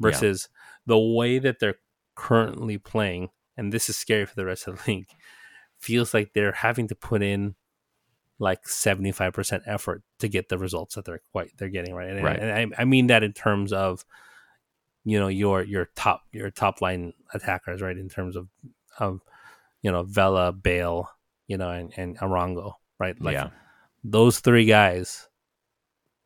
[0.00, 0.48] versus
[0.86, 1.76] the way that they're
[2.14, 5.08] currently playing, and this is scary for the rest of the league.
[5.80, 7.54] Feels like they're having to put in
[8.40, 12.08] like 75% effort to get the results that they're quite they're getting right?
[12.08, 12.38] And, Right.
[12.38, 14.04] and I, I mean that in terms of
[15.04, 17.96] you know your your top your top line attackers right?
[17.96, 18.48] In terms of
[18.98, 19.20] of
[19.82, 21.08] you know Vela Bale
[21.46, 23.20] you know and, and Arango right?
[23.20, 23.50] Like yeah,
[24.04, 25.28] those three guys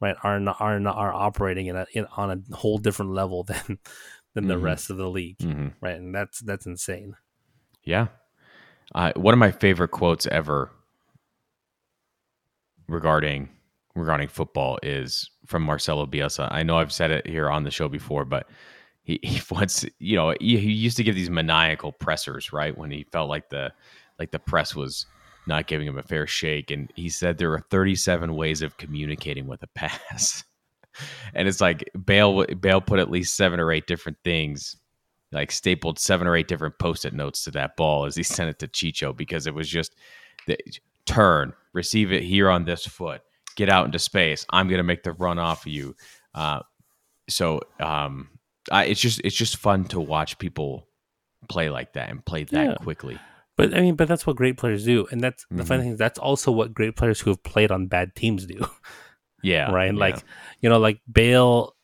[0.01, 3.43] right are not, are not, are operating in a in, on a whole different level
[3.45, 3.79] than
[4.35, 4.63] than the Mhm.
[4.63, 5.97] rest of the league hmm right?
[5.97, 7.17] And that's that's insane.
[7.85, 8.09] Yeah.
[8.95, 10.71] Uh, one of my favorite quotes ever
[12.89, 13.49] regarding
[13.95, 16.49] regarding football is from Marcelo Bielsa.
[16.51, 18.49] I know I've said it here on the show before, but
[19.03, 22.91] he, he once you know he, he used to give these maniacal pressers right when
[22.91, 23.73] he felt like the
[24.19, 25.07] like the press was
[25.47, 29.47] not giving him a fair shake, and he said there are 37 ways of communicating
[29.47, 30.45] with a pass.
[31.33, 32.45] And it's like Bale.
[32.61, 34.77] Bale put at least seven or eight different things,
[35.33, 38.59] like stapled seven or eight different post-it notes to that ball as he sent it
[38.61, 39.95] to Chicho because it was just
[40.47, 40.57] the
[41.07, 43.23] turn, receive it here on this foot,
[43.57, 44.45] get out into space.
[44.51, 45.95] I'm gonna make the run off of you.
[46.35, 46.61] Uh,
[47.29, 48.29] so um,
[48.71, 50.87] I, it's just it's just fun to watch people
[51.49, 52.75] play like that and play that Yeah.
[52.77, 53.19] quickly.
[53.57, 55.67] but I mean but that's what great players do and that's the Mhm.
[55.67, 58.65] funny thing is that's also what great players who have played on bad teams do
[59.43, 59.93] Yeah, right?
[59.93, 59.99] yeah.
[59.99, 60.23] Like,
[60.61, 61.75] you know, like Bale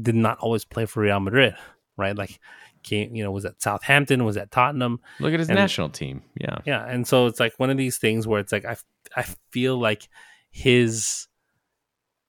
[0.00, 1.54] did not always play for Real Madrid,
[1.96, 2.16] right?
[2.16, 2.38] Like,
[2.86, 6.22] came, you know, was at Southampton, was at Tottenham, look at his and- national team.
[6.40, 6.86] Yeah, yeah.
[6.88, 8.76] And so it's like one of these things where it's like I,
[9.14, 10.08] I feel like
[10.50, 11.28] his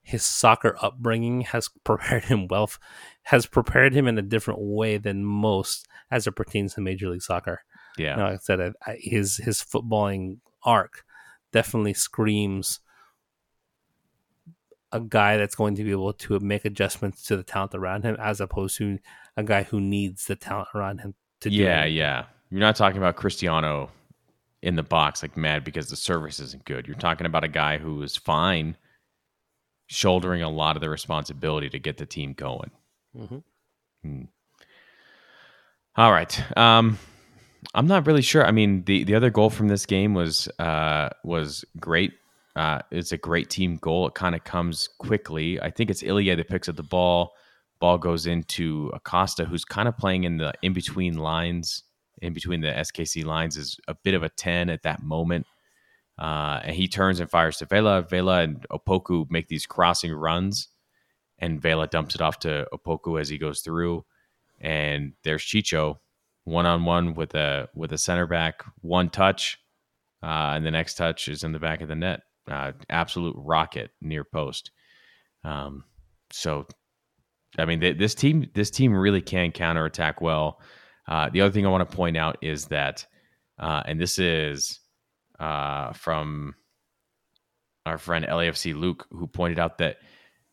[0.02, 2.70] his soccer upbringing has prepared him well,
[3.24, 7.22] has prepared him in a different way than most as it pertains to Major League
[7.22, 7.62] Soccer.
[7.98, 11.04] yeah, You know, like I said, I, I, his his footballing arc
[11.54, 12.80] definitely screams
[14.94, 18.16] a guy that's going to be able to make adjustments to the talent around him,
[18.20, 18.98] as opposed to
[19.38, 21.56] a guy who needs the talent around him to do.
[21.56, 21.92] yeah, it.
[21.92, 22.26] yeah.
[22.50, 23.90] You're not talking about Cristiano
[24.62, 26.88] in the box like mad because the service isn't good.
[26.88, 28.76] You're talking about a guy who is fine,
[29.88, 32.72] shouldering a lot of the responsibility to get the team going.
[33.16, 33.44] Mhm.
[34.04, 34.24] Hmm.
[35.96, 36.58] All right.
[36.58, 36.98] Um,
[37.74, 38.46] I'm not really sure.
[38.46, 42.14] I mean, the the other goal from this game was uh, was great.
[42.56, 44.08] Uh, it's a great team goal.
[44.08, 45.60] It kind of comes quickly.
[45.62, 47.34] I think it's Ilie that picks up the ball.
[47.80, 51.84] Ball goes into Acosta, who's kind of playing in the in between lines,
[52.22, 55.46] in between the SKC lines, is a bit of a ten at that moment.
[56.20, 58.02] Uh, and he turns and fires to Vela.
[58.02, 60.70] Vela and Opoku make these crossing runs,
[61.40, 64.04] and Vela dumps it off to Opoku as he goes through.
[64.60, 66.00] And there's Chicho,
[66.46, 69.60] one on one with a with a center back, one touch,
[70.24, 72.22] uh, and the next touch is in the back of the net.
[72.50, 74.72] Uh, absolute rocket near post.
[75.44, 75.84] Um,
[76.32, 76.66] so,
[77.58, 80.62] I mean, th- this team this team really can counterattack well.
[81.08, 83.06] Uh, the other thing I want to point out is that,
[83.60, 84.80] uh, and this is
[85.40, 86.54] uh, from
[87.86, 89.98] our friend LAFC Luke, who pointed out that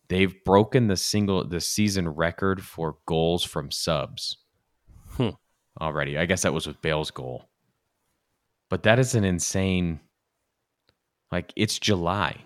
[0.09, 4.37] they've broken the single the season record for goals from subs
[5.17, 5.31] Hmm.
[5.81, 6.19] already.
[6.19, 7.49] I guess that was with Bale's goal,
[8.71, 10.01] but that is an insane.
[11.33, 12.37] Like it's July,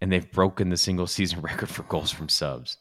[0.00, 2.76] and they've broken the single season record for goals from subs.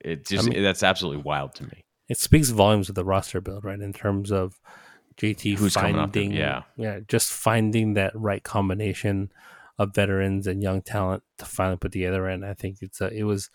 [0.00, 1.84] It just mean- that's absolutely wild to me.
[2.08, 3.78] It speaks volumes of the roster build, right?
[3.78, 4.58] In terms of
[5.18, 6.62] JT Who's finding, there, yeah.
[6.76, 9.30] yeah, just finding that right combination
[9.78, 12.26] of veterans and young talent to finally put together.
[12.26, 13.50] And I think it's a, it was,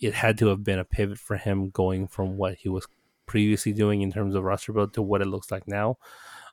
[0.00, 2.86] it had to have been a pivot for him going from what he was
[3.26, 5.96] previously doing in terms of roster build to what it looks like now.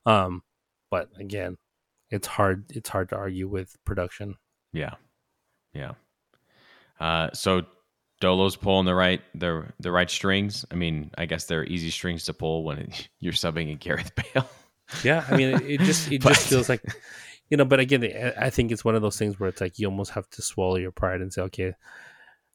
[0.06, 0.44] Um,
[0.90, 1.58] but again,
[2.10, 2.66] it's hard.
[2.70, 4.36] It's hard to argue with production.
[4.74, 4.96] Yeah,
[5.74, 5.94] yeah.
[7.00, 7.64] Uh, so
[8.22, 10.64] Dolo's pulling the right the the right strings.
[10.72, 14.48] I mean, I guess they're easy strings to pull when you're subbing in Gareth Bale.
[15.06, 16.84] Yeah, I mean, it, it just it But- just feels like,
[17.50, 17.64] you know.
[17.64, 20.12] But again, I- I think it's one of those things where it's like you almost
[20.12, 21.74] have to swallow your pride and say, okay,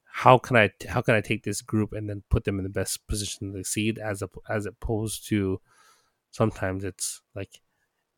[0.05, 2.69] how can I how can I take this group and then put them in the
[2.71, 5.61] best position to succeed as a, as opposed to
[6.31, 7.61] sometimes it's like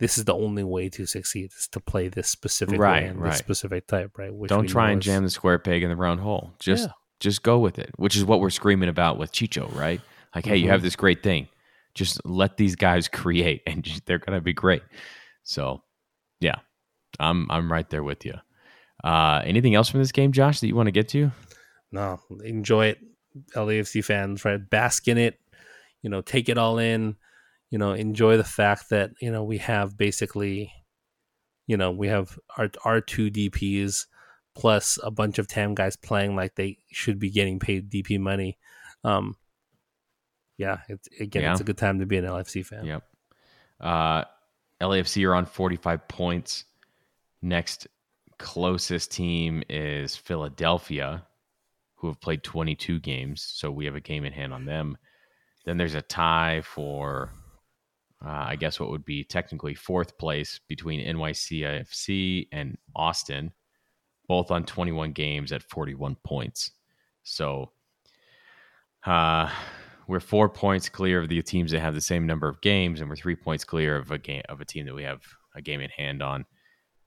[0.01, 3.21] this is the only way to succeed is to play this specific Right, way and
[3.21, 3.31] right.
[3.31, 4.35] this specific type, right?
[4.35, 6.53] Which Don't try and is- jam the square peg in the round hole.
[6.59, 6.93] Just Yeah.
[7.21, 10.01] Just go with it, which is what we're screaming about with Chicho, right?
[10.35, 11.49] Like, hey, you have this great thing.
[11.95, 14.83] Just let these guys create, and just- they're gonna be great.
[15.43, 15.83] So,
[16.41, 16.57] yeah,
[17.19, 18.35] I'm I'm right there with you.
[19.03, 21.31] Uh, anything else from this game, Josh, that you want to get to?
[21.91, 22.99] no enjoy it
[23.55, 25.39] LAFC fans right bask in it
[26.03, 27.17] you know take it all in
[27.71, 30.71] you know enjoy the fact that you know we have basically
[31.67, 34.05] you know we have our our two DPs
[34.59, 38.59] plus a bunch of TAM guys playing like they should be getting paid DP money
[39.05, 39.37] um
[40.57, 43.05] yeah it's again it's a good time to be an LFC fan Yep.
[43.81, 44.25] Uh,
[44.81, 46.65] LAFC are on 45 points.
[47.43, 47.87] Next
[48.39, 51.25] closest team is Philadelphia,
[51.97, 53.43] who have played 22 games.
[53.43, 54.97] So we have a game in hand on them.
[55.65, 57.31] Then there's a tie for,
[58.25, 63.53] uh, I guess, what would be technically fourth place between NYCFC and Austin,
[64.29, 66.71] both on 21 games at 41 points.
[67.25, 67.73] So
[69.05, 69.51] uh,
[70.07, 73.09] we're four points clear of the teams that have the same number of games, and
[73.09, 75.23] we're three points clear of a game of a team that we have
[75.55, 76.45] a game in hand on,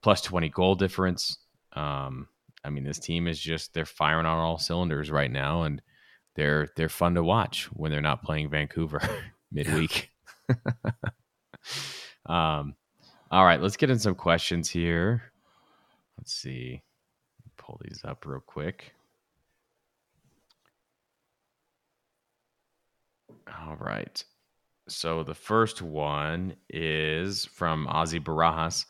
[0.01, 1.37] plus twenty goal difference.
[1.73, 2.27] Um,
[2.63, 5.81] I mean, this team is just they're firing on all cylinders right now, and
[6.35, 9.01] they're they're fun to watch when they're not playing Vancouver
[9.51, 10.09] midweek.
[12.25, 12.75] um,
[13.31, 15.23] all right, let's get in some questions here.
[16.17, 16.83] Let's see,
[17.71, 18.93] pull these up real quick.
[23.47, 24.23] All right.
[24.87, 28.85] So the first one is from Ozzy Barajas.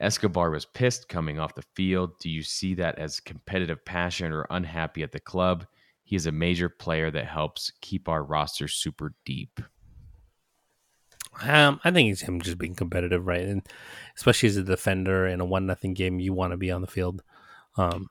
[0.00, 2.18] Escobar was pissed coming off the field.
[2.20, 5.66] Do you see that as competitive passion or unhappy at the club?
[6.04, 9.60] He is a major player that helps keep our roster super deep.
[11.42, 13.42] Um, I think it's him just being competitive, right?
[13.42, 13.62] And
[14.16, 16.86] especially as a defender in a one nothing game, you want to be on the
[16.86, 17.22] field.
[17.76, 18.08] Um,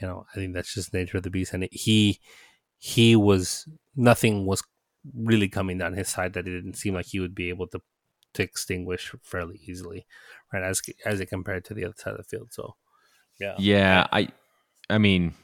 [0.00, 1.54] you know, I think that's just nature of the beast.
[1.54, 2.20] And he
[2.78, 4.62] he was nothing was
[5.14, 7.80] really coming down his side that it didn't seem like he would be able to
[8.34, 10.06] to extinguish fairly easily,
[10.52, 10.62] right?
[10.62, 12.52] As as it compared to the other side of the field.
[12.52, 12.76] So,
[13.40, 14.28] yeah, Yeah, I
[14.90, 15.34] I mean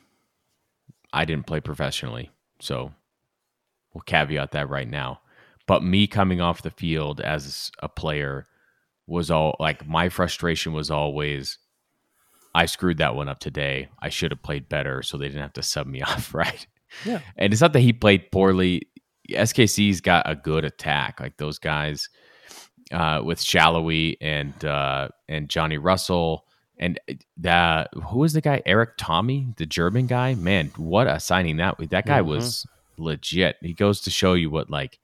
[1.13, 2.93] I didn't play professionally, so
[3.93, 5.21] we'll caveat that right now.
[5.67, 8.47] But me coming off the field as a player
[9.07, 11.59] was all like my frustration was always
[12.55, 13.89] I screwed that one up today.
[14.01, 16.67] I should have played better so they didn't have to sub me off, right?
[17.05, 17.21] Yeah.
[17.37, 18.89] And it's not that he played poorly.
[19.31, 21.21] SKC's got a good attack.
[21.21, 22.09] Like those guys
[22.93, 26.47] uh, with Salloi and uh, and Johnny Russell
[26.79, 26.99] and
[27.37, 30.35] that who was the guy Erik Thommy, the German guy?
[30.35, 32.27] Man, what a signing that that guy Mhm.
[32.27, 33.57] was legit.
[33.61, 34.99] He goes to show you what like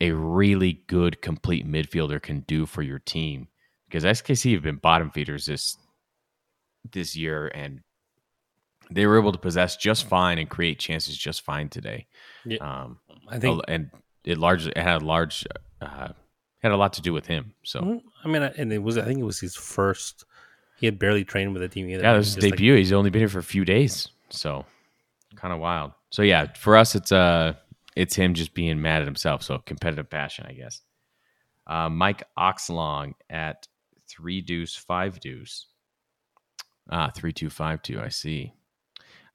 [0.00, 3.48] a really good complete midfielder can do for your team
[3.88, 5.76] because SKC have been bottom feeders this
[6.92, 7.80] this year and
[8.90, 12.06] they were able to possess just fine and create chances just fine today.
[12.44, 12.58] Yeah.
[12.58, 13.62] Um, I think.
[13.68, 13.90] and
[14.24, 15.46] it largely it had a large
[15.80, 16.08] uh,
[16.62, 17.54] had a lot to do with him.
[17.64, 18.02] So Mhm.
[18.24, 18.98] I mean, and it was.
[18.98, 20.24] I think it was his first.
[20.78, 22.02] He had barely trained with the team either.
[22.02, 22.74] yeah, this is his like- debut.
[22.74, 24.64] He's only been here for a few days, so
[25.36, 25.92] kind of wild.
[26.10, 27.54] So yeah, for us, it's uh
[27.96, 29.42] it's him just being mad at himself.
[29.42, 30.82] So competitive passion, I guess.
[31.66, 33.68] Uh, Mike Oxlong at
[34.08, 35.66] three deuce five deuce.
[36.90, 38.00] Ah, three two five two.
[38.00, 38.52] I see.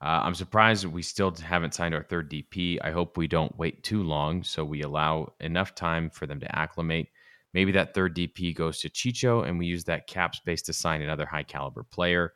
[0.01, 2.77] Uh, I'm surprised we still haven't signed our third DP.
[2.83, 6.55] I hope we don't wait too long, so we allow enough time for them to
[6.55, 7.07] acclimate.
[7.53, 11.01] Maybe that third DP goes to Chicho, and we use that cap space to sign
[11.01, 12.33] another high caliber player.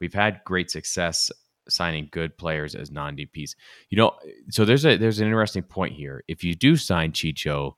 [0.00, 1.30] We've had great success
[1.68, 3.54] signing good players as non DPs.
[3.90, 4.16] You know,
[4.50, 6.24] so there's a there's an interesting point here.
[6.26, 7.74] If you do sign Chicho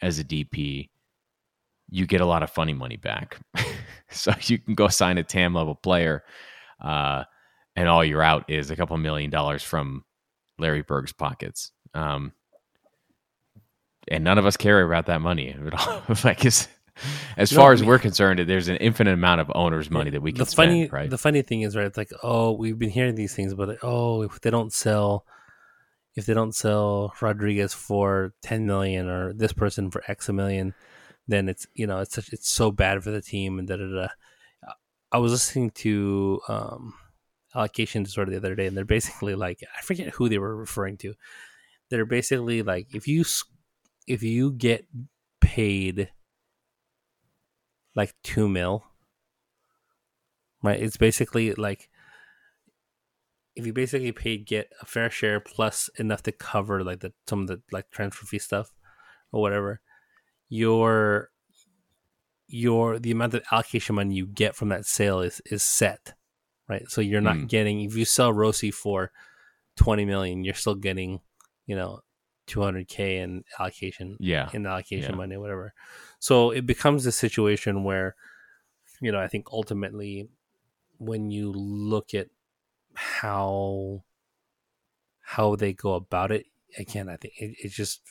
[0.00, 0.88] as a DP,
[1.90, 3.38] you get a lot of funny money back.
[4.10, 6.24] so you can go sign a TAM level player,
[6.80, 7.24] uh,
[7.76, 10.04] and all you're out is a couple million dollars from
[10.58, 11.72] Larry Berg's pockets.
[11.94, 12.32] Um,
[14.08, 16.02] and none of us care about that money at all.
[16.24, 16.68] like as,
[17.36, 20.32] as far as mean- we're concerned, there's an infinite amount of owners' money that we
[20.32, 21.10] can the funny, spend, right?
[21.10, 21.86] The funny thing is, right?
[21.86, 25.24] It's like, oh, we've been hearing these things, but oh, if they don't sell,
[26.14, 30.74] if they don't sell Rodriguez for ten million or this person for X a million,
[31.28, 33.86] then it's you know it's such, it's so bad for the team and da da
[33.86, 34.08] da.
[35.12, 36.94] I was listening to um,
[37.54, 40.96] allocation disorder the other day, and they're basically like, I forget who they were referring
[40.98, 41.14] to.
[41.88, 43.24] They're basically like, if you
[44.06, 44.86] if you get
[45.40, 46.10] paid
[47.94, 48.82] like two mil
[50.62, 51.88] right it's basically like
[53.54, 57.42] if you basically pay get a fair share plus enough to cover like the some
[57.42, 58.74] of the like transfer fee stuff
[59.32, 59.80] or whatever,
[60.54, 61.30] your
[62.46, 66.14] your the amount of allocation money you get from that sale is is set,
[66.68, 66.88] right?
[66.88, 67.48] So you're not Mm.
[67.48, 69.10] getting if you sell Rossi for
[69.76, 71.20] twenty million, you're still getting
[71.66, 72.00] you know
[72.46, 74.50] two hundred k in allocation Yeah.
[74.52, 75.16] in allocation Yeah.
[75.22, 75.72] money, whatever.
[76.18, 78.14] So it becomes a situation where,
[79.00, 80.28] you know, I think ultimately,
[80.98, 82.28] when you look at
[82.94, 84.04] how
[85.20, 86.46] how they go about it,
[86.78, 88.02] again, I think it, it's just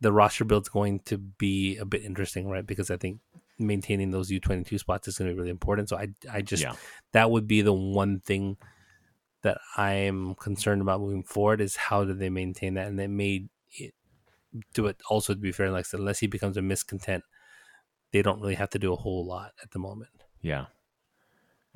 [0.00, 2.66] the roster build's going to be a bit interesting, right?
[2.66, 3.20] Because I think
[3.58, 5.88] maintaining those U twenty two spots is going to be really important.
[5.88, 6.74] So I I just Yeah.
[7.12, 8.56] that would be the one thing
[9.42, 13.48] that I'm concerned about moving forward is how do they maintain that, and they may
[13.72, 13.94] it,
[14.74, 17.22] do it also to be fair, like unless he becomes a miscontent,
[18.12, 20.10] they don't really have to do a whole lot at the moment.
[20.40, 20.66] Yeah.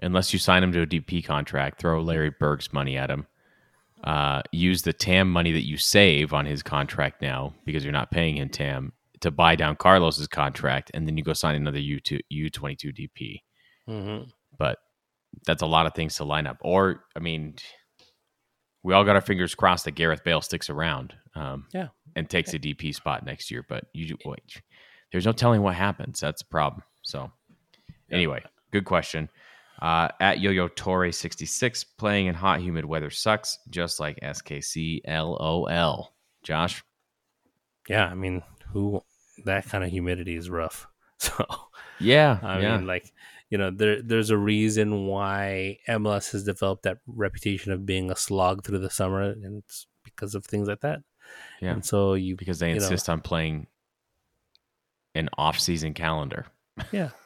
[0.03, 3.27] Unless you sign him to a DP contract, throw Larry Berg's money at him.
[4.05, 8.11] Uh, use the TAM money that you save on his contract now because you're not
[8.11, 11.98] paying him TAM to buy down Carlos's contract, and then you go sign another U
[12.00, 13.40] two U twenty two DP.
[13.88, 14.24] Mm-hmm.
[14.59, 14.78] But
[15.46, 16.59] that's a lot of things to line up.
[16.61, 17.55] Or I mean,
[18.82, 21.14] we all got our fingers crossed that Gareth Bale sticks around.
[21.34, 21.88] Um, Yeah.
[22.14, 23.64] and takes a DP spot next year.
[23.68, 24.61] But you wait,
[25.11, 26.20] there's no telling what happens.
[26.20, 26.82] That's the problem.
[27.02, 27.32] So
[28.11, 29.30] anyway, good question.
[29.83, 35.01] Uh, at Yo Yo Torre 66, playing in hot, humid weather sucks, just like SKC.
[35.07, 36.14] LOL.
[36.43, 36.83] Josh?
[37.89, 39.03] Yeah, I mean, who
[39.45, 40.87] that kind of humidity is rough.
[41.18, 41.47] So
[42.01, 42.39] Yeah.
[42.43, 42.77] I yeah.
[42.77, 43.12] mean, like
[43.51, 48.16] you know, there there's a reason why MLS has developed that reputation of being a
[48.16, 51.01] slog through the summer, and it's because of things like that.
[51.61, 51.72] Yeah.
[51.72, 53.68] And so you, because they you know- insist on playing
[55.14, 56.47] an off season calendar.
[56.93, 57.11] yeah,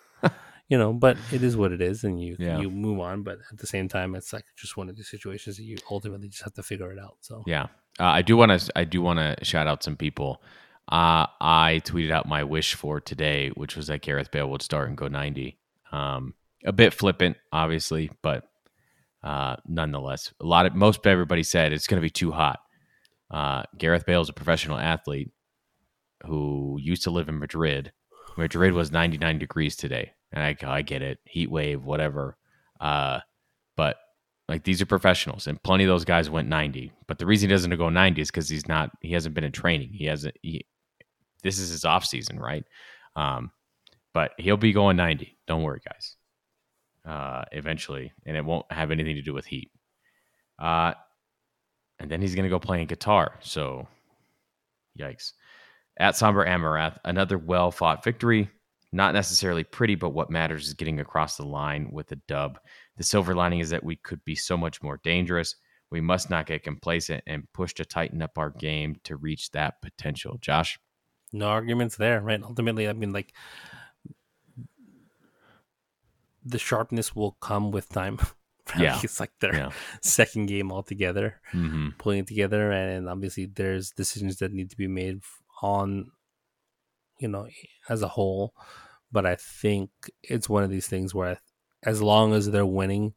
[0.69, 2.59] you know, but it is what it is, and you Yeah.
[2.61, 3.23] you move on.
[3.23, 6.29] But at the same time, it's like just one of these situations that you ultimately
[6.29, 7.17] just have to figure it out.
[7.21, 7.65] So Yeah.
[8.01, 10.43] Uh, I do want to I do want to shout out some people.
[10.91, 14.89] Uh, I tweeted out my wish for today, which was that Gareth Bale would start
[14.89, 15.59] and go 90.
[15.93, 18.49] Um, a bit flippant, obviously, but
[19.23, 22.61] uh, nonetheless, a lot of most everybody said it's going to be too hot.
[23.31, 25.31] Uh, Gareth Bale is a professional athlete
[26.25, 27.93] who used to live in Madrid.
[28.37, 32.37] Madrid was 99 degrees today, and I, I get it, heat wave, whatever.
[32.81, 33.21] Uh,
[33.77, 33.97] but
[34.49, 36.93] like these are professionals, and plenty of those guys went 90.
[37.07, 38.91] But the reason he doesn't go 90 is because he's not.
[39.01, 39.91] He hasn't been in training.
[39.93, 40.37] He hasn't.
[40.43, 40.67] He,
[41.43, 42.65] this is his off season, right?
[43.15, 43.51] Um,
[44.15, 45.37] but he'll be going 90.
[45.47, 46.17] Don't worry, guys.
[47.07, 49.71] Uh, eventually, and it won't have anything to do with heat.
[50.59, 50.93] Uh,
[52.01, 53.35] and then he's gonna go playing guitar.
[53.41, 53.87] So,
[54.99, 55.33] yikes.
[55.99, 58.51] At Somber Amarath, another well fought victory.
[58.93, 62.59] Not necessarily pretty, but what matters is getting across the line with a dub.
[62.97, 65.55] The silver lining is that we could be so much more dangerous.
[65.91, 69.81] We must not get complacent and push to tighten up our game to reach that
[69.83, 70.39] potential.
[70.41, 70.79] Josh?
[71.31, 72.43] no arguments there, right?
[72.43, 73.35] Ultimately, I mean, like
[76.45, 78.19] the sharpness will come with time.
[78.75, 78.81] right?
[78.83, 79.01] Yeah.
[79.03, 79.71] it's like their Yeah.
[80.03, 81.41] second game altogether.
[81.53, 81.91] Mm-hmm.
[81.99, 85.21] pulling it together and obviously there's decisions that need to be made
[85.63, 86.11] on
[87.19, 87.47] you know
[87.89, 88.55] as a whole
[89.11, 89.91] but i think
[90.23, 91.37] it's one of these things where I,
[91.83, 93.15] as long as they're winning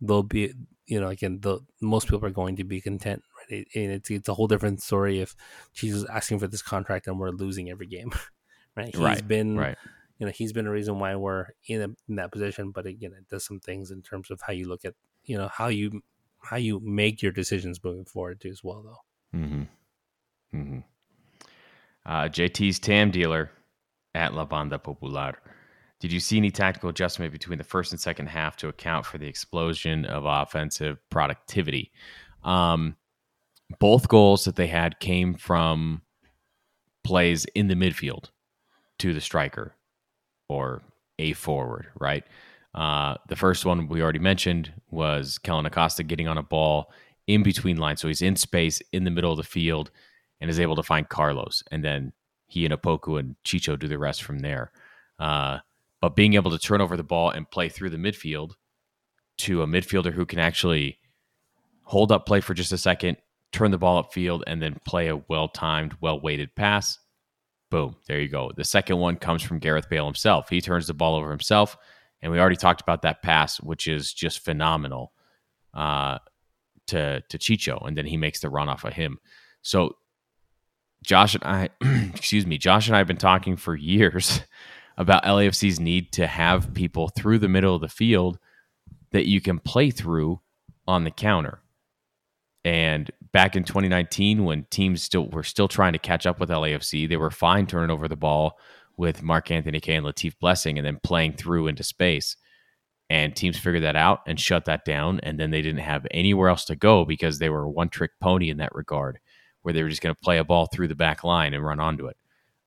[0.00, 0.52] they'll be
[0.86, 4.10] you know again the most people are going to be content right It- and it's
[4.10, 5.34] it's a whole different story if
[5.72, 8.10] jesus asking for this contract and we're losing every game
[8.76, 9.76] right He's Right, been Right.
[10.18, 13.12] you know he's been a reason why we're in, a, in that position but again
[13.18, 14.94] it does some things in terms of how you look at
[15.24, 16.02] you know how you
[16.42, 19.02] how you make your decisions moving forward too as well though
[19.38, 19.62] Mm-hmm.
[20.58, 20.78] Mm-hmm.
[22.06, 23.50] Uh, JT's TAM dealer
[24.14, 25.38] at La Banda Popular.
[26.00, 29.18] Did you see any tactical adjustment between the first and second half to account for
[29.18, 31.92] the explosion of offensive productivity?
[32.42, 32.96] Um,
[33.80, 36.02] both goals that they had came from
[37.04, 38.30] plays in the midfield
[38.98, 39.74] to the striker
[40.48, 40.82] or
[41.18, 42.24] a forward, right?
[42.74, 46.92] Uh, the first one we already mentioned was Kellen Acosta getting on a ball
[47.26, 48.00] in between lines.
[48.00, 49.90] So he's in space in the middle of the field
[50.44, 51.64] and is able to find Carlos.
[51.70, 52.12] And then
[52.48, 54.72] he and Opoku and Chicho do the rest from there.
[55.18, 55.60] Uh,
[56.02, 58.52] but being able to turn over the ball and play through the midfield
[59.38, 60.98] to a midfielder who can actually
[61.84, 63.16] hold up play for just a second,
[63.52, 66.98] turn the ball upfield, and then play a well timed, well weighted pass.
[67.70, 68.52] Boom, there you go.
[68.54, 70.50] The second one comes from Gareth Bale himself.
[70.50, 71.74] He turns the ball over himself.
[72.20, 75.14] And we already talked about that pass, which is just phenomenal
[75.72, 76.18] uh,
[76.88, 79.18] to to Chicho, and then he makes the run off of him.
[79.62, 79.96] So
[81.04, 81.68] Josh and I,
[82.14, 84.40] excuse me, Josh and I have been talking for years
[84.96, 88.38] about LAFC's need to have people through the middle of the field
[89.12, 90.40] that you can play through
[90.88, 91.60] on the counter.
[92.64, 97.08] And back in 2019, when teams still were still trying to catch up with LAFC,
[97.08, 98.58] they were fine turning over the ball
[98.96, 102.36] with Mark Anthony Kaye and Latif Blessing and then playing through into space.
[103.10, 105.20] And teams figured that out and shut that down.
[105.20, 108.12] And then they didn't have anywhere else to go because they were a one trick
[108.20, 109.18] pony in that regard,
[109.64, 111.80] where they were just going to play a ball through the back line and run
[111.80, 112.16] onto it.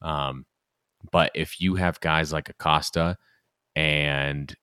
[0.01, 0.45] Um,
[1.11, 3.17] but if you have guys like Acosta
[3.75, 4.53] and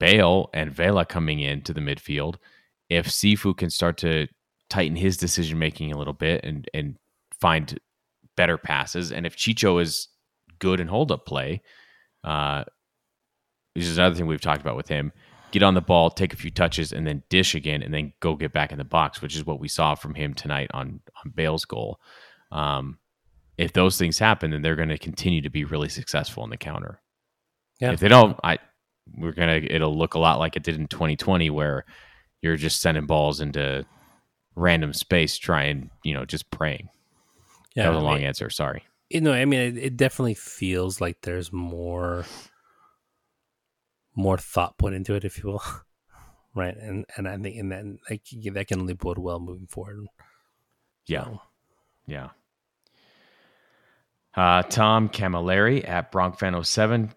[0.00, 2.36] Bale and Vela coming into the midfield,
[2.88, 4.26] if Cifu can start to
[4.70, 6.96] tighten his decision making a little bit and and
[7.38, 7.78] find
[8.38, 10.08] better passes, and if Chicho is
[10.60, 11.60] good in hold up play,
[12.24, 12.64] uh,
[13.74, 15.12] this is another thing we've talked about with him.
[15.52, 18.34] Get on the ball, take a few touches, and then dish again, and then go
[18.36, 21.32] get back in the box, which is what we saw from him tonight on on
[21.34, 22.00] Bale's goal.
[22.50, 22.98] Um,
[23.58, 26.56] if those things happen, then they're going to continue to be really successful in the
[26.56, 27.00] counter.
[27.80, 27.92] Yeah.
[27.92, 28.58] If they don't, I
[29.16, 31.84] we're gonna it'll look a lot like it did in 2020, where
[32.40, 33.84] you're just sending balls into
[34.54, 36.88] random space, trying you know just praying.
[37.74, 38.50] Yeah, that was a long answer.
[38.50, 38.84] Sorry.
[39.10, 42.24] You know, I mean, it, it definitely feels like there's more
[44.14, 45.62] more thought put into it, if you will.
[46.54, 50.06] right, and and I think and then like that can only bode well moving forward.
[51.06, 51.42] Yeah, so.
[52.06, 52.28] yeah.
[54.34, 57.12] Uh, Tom Camilleri at BronkFan07.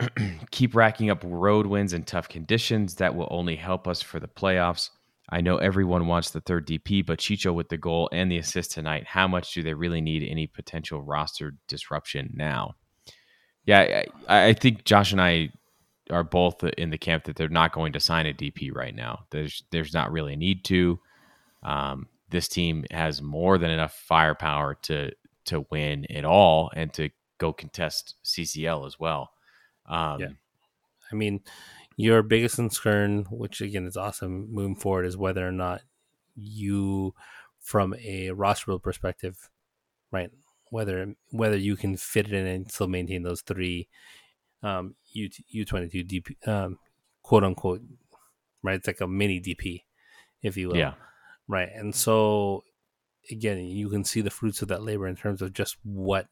[0.50, 2.94] Keep racking up road wins in tough conditions.
[2.96, 4.90] That will only help us for the playoffs.
[5.30, 8.72] I know everyone wants the third DP, but Chicho with the goal and the assist
[8.72, 12.76] tonight, how much do they really need any potential roster disruption now?
[13.66, 15.50] Yeah, I, I think Josh and I
[16.10, 19.24] are both in the camp that they're not going to sign a DP right now.
[19.30, 20.98] There's there's not really a need to.
[21.62, 25.12] Um, this team has more than enough firepower to
[25.46, 29.30] to win it all and to go contest CCL as well.
[29.86, 30.28] Um, yeah,
[31.10, 31.40] I mean,
[31.96, 35.82] your biggest concern, which again is awesome moving forward, is whether or not
[36.34, 37.14] you,
[37.60, 39.48] from a roster build perspective,
[40.12, 40.30] right,
[40.70, 43.88] whether whether you can fit it in and still maintain those three
[44.62, 46.78] um, U U twenty two DP, um,
[47.22, 47.82] quote unquote,
[48.62, 48.76] right?
[48.76, 49.82] It's like a mini DP,
[50.42, 50.76] if you will.
[50.76, 50.94] Yeah.
[51.46, 52.64] Right, and so
[53.30, 56.28] again, you can see the fruits of that labor in terms of just what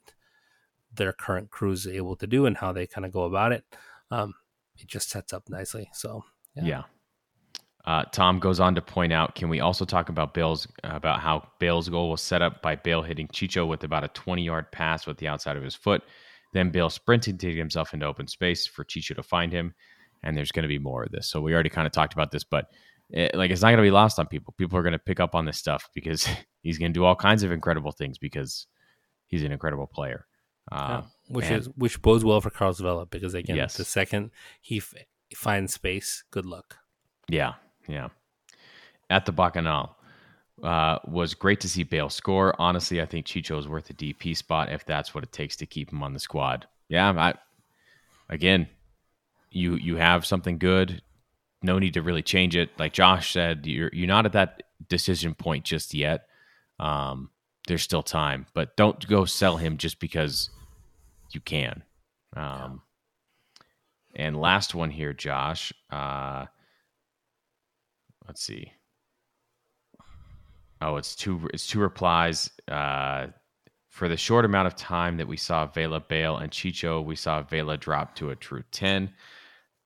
[0.94, 3.64] their current crew is able to do and how they kind of go about it.
[4.10, 4.34] Um,
[4.78, 5.88] it just sets up nicely.
[5.92, 6.24] So
[6.54, 6.64] yeah.
[6.64, 6.82] yeah.
[7.84, 11.46] Uh, Tom goes on to point out, can we also talk about Bale's about how
[11.60, 15.06] Bale's goal was set up by Bale hitting Chicho with about a 20 yard pass
[15.06, 16.02] with the outside of his foot,
[16.56, 19.74] then Bale sprinting to get himself into open space for Chicho to find him,
[20.22, 21.28] and there's going to be more of this.
[21.28, 22.70] So we already kind of talked about this, but
[23.10, 24.54] it, like it's not going to be lost on people.
[24.56, 26.26] People are going to pick up on this stuff because
[26.62, 28.66] he's going to do all kinds of incredible things because
[29.26, 30.26] he's an incredible player.
[30.72, 33.76] Uh, yeah, which and, is which bodes well for Carlos Vela because again, yes.
[33.76, 34.30] the second
[34.60, 34.94] he f-
[35.34, 36.78] finds space, good luck.
[37.28, 37.54] Yeah,
[37.86, 38.08] yeah.
[39.08, 39.96] At the Bacchanal.
[40.62, 42.54] Uh, was great to see Bale score.
[42.58, 45.66] Honestly, I think Chicho is worth a DP spot if that's what it takes to
[45.66, 46.66] keep him on the squad.
[46.88, 47.34] Yeah, I,
[48.30, 48.68] again,
[49.50, 51.02] you you have something good
[51.62, 52.70] no need to really change it.
[52.78, 56.28] Like Josh said, you're you're not at that decision point just yet.
[56.78, 57.30] Um,
[57.66, 60.50] there's still time, but don't go sell him just because
[61.32, 61.82] you can.
[62.34, 62.82] Um.
[64.14, 65.74] And last one here, Josh.
[65.90, 66.46] Uh,
[68.26, 68.72] let's see.
[70.80, 71.48] Oh, it's two.
[71.52, 72.50] It's two replies.
[72.68, 73.28] Uh,
[73.88, 77.42] for the short amount of time that we saw Vela Bale and Chicho, we saw
[77.42, 79.10] Vela drop to a true ten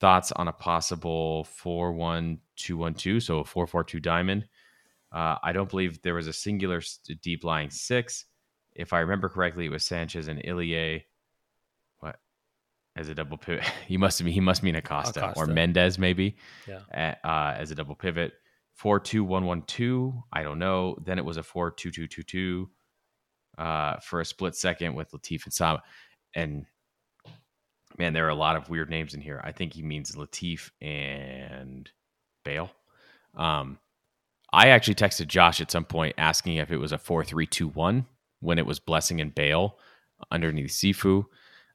[0.01, 4.47] thoughts on a possible 4-1-2-1-2, so a 4-4-2 diamond.
[5.12, 6.80] Uh, I don't believe there was a singular
[7.22, 8.24] deep lying six.
[8.74, 11.05] If I remember correctly, it was Sanchez and Ilie.
[11.99, 12.18] What
[12.97, 13.64] as a double pivot?
[13.86, 15.41] he must mean he must mean Acosta, Acosta.
[15.41, 16.36] or Mendez maybe.
[16.66, 17.16] Yeah.
[17.24, 18.34] Uh, as a double pivot,
[18.75, 20.23] four two one one two.
[20.33, 20.97] I don't know.
[21.05, 22.71] Then it was a four two two two two.
[23.59, 25.83] Uh, for a split second with Latif and Sama,
[26.35, 26.64] and
[27.99, 29.41] man, there are a lot of weird names in here.
[29.45, 31.91] I think he means Latif and
[32.43, 32.71] Bale.
[33.37, 33.79] Um,
[34.53, 37.68] I actually texted Josh at some point asking if it was a four three two
[37.68, 38.07] one
[38.41, 39.77] when it was Blessing and Bale
[40.31, 41.25] underneath Cifu.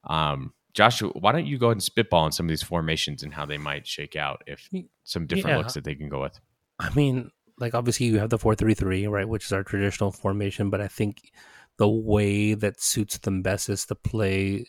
[0.05, 3.33] Um, Josh, why don't you go ahead and spitball on some of these formations and
[3.33, 4.69] how they might shake out if
[5.03, 5.57] some different yeah.
[5.57, 6.39] looks that they can go with?
[6.79, 10.11] I mean, like obviously you have the four three three, right, which is our traditional
[10.11, 11.31] formation, but I think
[11.77, 14.67] the way that suits them best is to play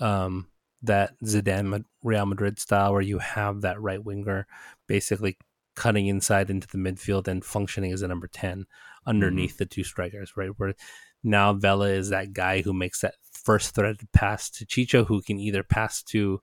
[0.00, 0.46] um,
[0.82, 4.46] that Zidane Real Madrid style where you have that right winger
[4.86, 5.38] basically
[5.74, 8.66] cutting inside into the midfield and functioning as a number 10
[9.06, 9.58] underneath mm-hmm.
[9.58, 10.50] the two strikers, right?
[10.56, 10.74] Where
[11.22, 15.38] now Vela is that guy who makes that first threaded pass to Chicho, who can
[15.38, 16.40] either pass to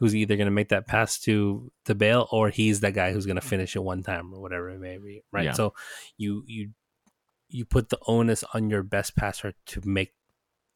[0.00, 3.26] who's either going to make that pass to to Bale or he's that guy who's
[3.26, 5.44] going to finish it one time or whatever it may be, right?
[5.44, 5.52] Yeah.
[5.52, 5.74] So
[6.16, 6.70] you you
[7.48, 10.14] you put the onus on your best passer to make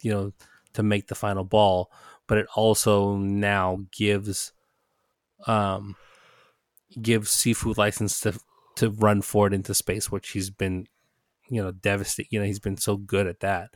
[0.01, 0.31] you know
[0.73, 1.91] to make the final ball,
[2.27, 4.53] but it also now gives
[5.47, 5.95] um
[7.01, 8.39] gives Cifu license to
[8.75, 10.85] to run forward into space, which he's been
[11.49, 12.29] you know devastated.
[12.31, 13.71] You know he's been so good at that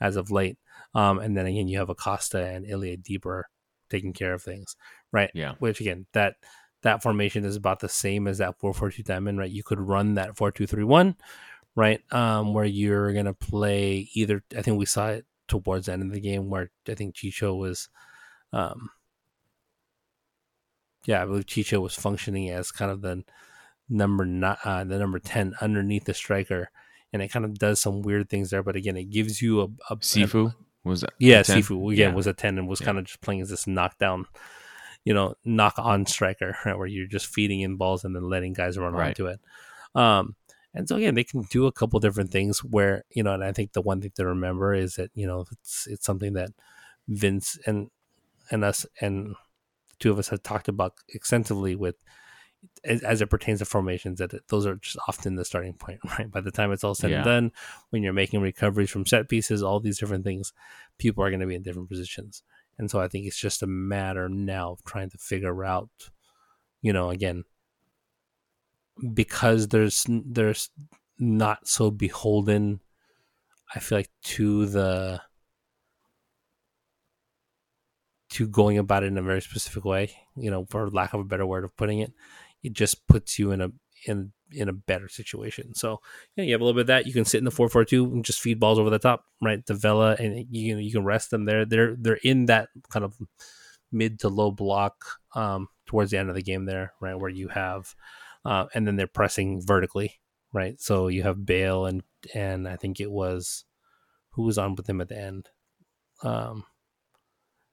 [0.00, 0.58] as of late.
[0.92, 3.48] Um, and then again, you have Acosta and Ilie deeper
[3.88, 4.76] taking care of things,
[5.12, 5.30] right?
[5.34, 5.54] Yeah.
[5.58, 6.36] Which again, that
[6.82, 9.50] that formation is about the same as that four four two diamond, right?
[9.50, 11.16] You could run that four two three one,
[11.74, 12.00] right?
[12.12, 14.42] Um, where you're gonna play either.
[14.56, 17.58] I think we saw it towards the end of the game where I think Chicho
[17.58, 17.88] was,
[18.52, 18.90] um,
[21.06, 23.24] yeah, I believe Chicho was functioning as kind of the
[23.88, 26.70] number not uh, the number ten underneath the striker,
[27.12, 28.62] and it kind of does some weird things there.
[28.62, 31.62] But again, it gives you a, a Cifu was that yeah, a 10?
[31.62, 32.14] Cifu again Yeah.
[32.14, 32.86] was a ten and was Yeah.
[32.86, 34.26] kind of just playing as this knockdown,
[35.04, 38.52] you know, knock on striker, right, where you're just feeding in balls and then letting
[38.52, 39.08] guys run Right.
[39.08, 39.40] onto it.
[39.94, 40.36] Um,
[40.74, 43.52] and so again, they can do a couple different things where you know, and I
[43.52, 46.50] think the one thing to remember is that you know it's it's something that
[47.08, 47.90] Vince and
[48.50, 51.96] and us and the two of us have talked about extensively with
[52.84, 56.30] as, as it pertains to formations that those are just often the starting point right
[56.30, 57.16] by the time it's all said Yeah.
[57.18, 57.52] and done
[57.90, 60.52] when you're making recoveries from set pieces all these different things
[60.98, 62.42] people are going to be in different positions
[62.78, 65.88] and so i think it's just a matter now of trying to figure out
[66.82, 67.44] you know again
[69.14, 70.70] because there's there's
[71.18, 72.80] not so beholden
[73.74, 75.20] i feel like to the
[78.30, 81.24] to going about it in a very specific way you know for lack of a
[81.24, 82.12] better word of putting it
[82.68, 83.70] it just puts you in a
[84.06, 85.74] in in a better situation.
[85.74, 86.00] So
[86.36, 87.06] yeah you have a little bit of that.
[87.06, 89.64] You can sit in the 442 and just feed balls over the top right?
[89.66, 91.64] To Vela and you know you can rest them there.
[91.64, 93.16] They're they're in that kind of
[93.90, 95.04] mid to low block
[95.34, 97.18] um towards the end of the game there right?
[97.18, 97.94] Where you have
[98.44, 100.20] uh and then they're pressing vertically
[100.52, 100.80] right?
[100.80, 102.02] So you have Bale and
[102.34, 103.64] and I think it was
[104.32, 105.48] who was on with him at the end?
[106.22, 106.64] Um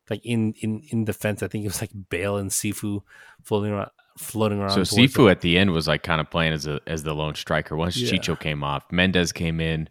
[0.09, 3.01] like in in in defense I think it was like Bale and Cifu
[3.43, 6.67] floating around floating around So Cifu at the end was like kind of playing as
[6.67, 7.75] a as the lone striker.
[7.75, 8.11] Once Yeah.
[8.11, 9.89] Chicho came off, Mendez came in.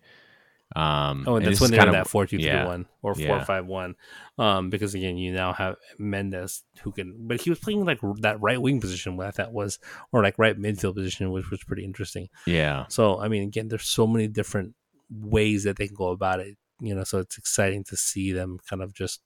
[0.76, 2.66] Um, Oh, and that's this when they kind that of four two three yeah.
[2.66, 3.28] one or Yeah.
[3.28, 3.94] four five one,
[4.38, 8.40] um, because again you now have Mendez who can, but he was playing like that
[8.40, 9.78] right wing position, what that was,
[10.10, 12.28] or like right midfield position, which was pretty interesting.
[12.46, 14.74] yeah, So I mean, again, there's so many different
[15.10, 17.04] ways that they can go about it, you know.
[17.04, 19.20] So it's exciting to see them kind of just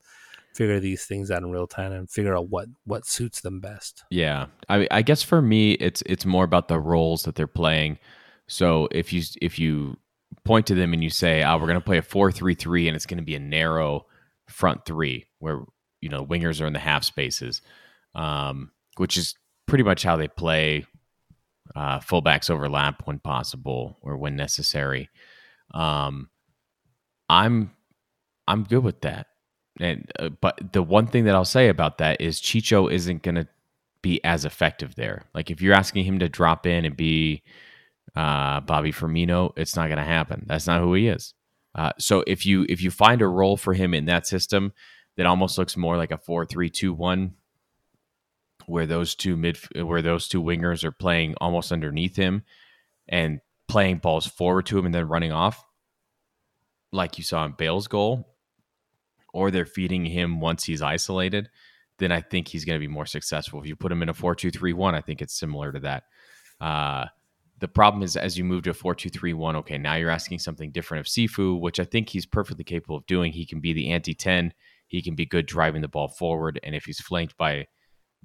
[0.59, 4.03] figure these things out in real time and figure out what what suits them best.
[4.11, 4.47] yeah.
[4.69, 7.99] I I guess for me, it's it's more about the roles that they're playing.
[8.49, 9.97] So if you if you
[10.45, 13.07] point to them and you say, "Oh, we're going to play a four-three-three, and it's
[13.07, 14.07] going to be a narrow
[14.49, 15.61] front three where
[16.01, 17.63] you know wingers are in the half spaces,
[18.17, 19.37] um, which is
[19.67, 20.85] pretty much how they play.
[21.77, 25.09] Uh, fullbacks overlap when possible or when necessary.
[25.75, 26.31] Um,
[27.29, 27.71] I'm
[28.49, 29.27] I'm good with that.
[29.81, 33.37] And uh, but the one thing that I'll say about that is Chicho isn't going
[33.37, 33.47] to
[34.03, 35.23] be as effective there.
[35.35, 37.43] Like if you're asking him to drop in and be
[38.17, 40.45] uh, Bobby Firmino, it's not going to happen.
[40.47, 41.35] That's not who he is.
[41.75, 44.73] Uh, so if you if you find a role for him in that system
[45.17, 47.35] that almost looks more like a four three two one,
[48.67, 52.43] where those two mid where those two wingers are playing almost underneath him
[53.09, 55.65] and playing balls forward to him and then running off,
[56.91, 58.35] like you saw in Bale's goal,
[59.39, 61.49] or they're feeding him once he's isolated,
[61.99, 63.61] then I think he's going to be more successful.
[63.61, 65.81] If you put him in a 4 2 3 1, I think it's similar to
[65.81, 66.05] that.
[66.61, 67.07] Uh,
[67.61, 70.11] the problem is as you move to a 4 2 3 1, okay, now you're
[70.11, 73.33] asking something different of Cifu, which I think he's perfectly capable of doing.
[73.33, 74.53] He can be the anti 10,
[74.89, 76.59] he can be good driving the ball forward.
[76.63, 77.67] And if he's flanked by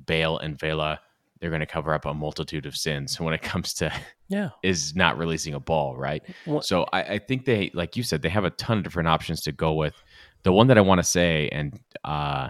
[0.06, 1.00] Bale and Vela,
[1.40, 3.92] they're going to cover up a multitude of sins when it comes to
[4.30, 4.50] Yeah.
[4.64, 6.22] is not releasing a ball, right?
[6.46, 9.10] Well- So I, I think they, like you said, they have a ton of different
[9.10, 9.96] options to go with.
[10.44, 12.50] The one that I want to say, and uh,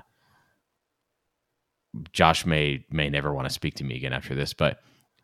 [2.11, 4.79] Josh may may never want to speak to me again after this, but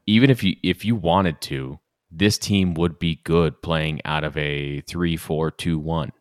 [0.06, 1.80] even if you if you wanted to,
[2.12, 6.12] this team would be good playing out of a three four two one,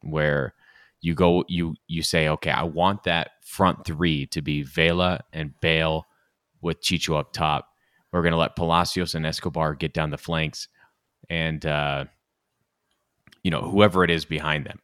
[0.00, 0.54] where
[1.00, 5.52] you go you you say, okay, I want that front three to be Vela and
[5.60, 6.06] Bale
[6.62, 7.68] with Chicho up top.
[8.12, 10.68] We're going to let Palacios and Escobar get down the flanks,
[11.28, 12.06] and uh,
[13.42, 14.80] you know whoever it is behind them.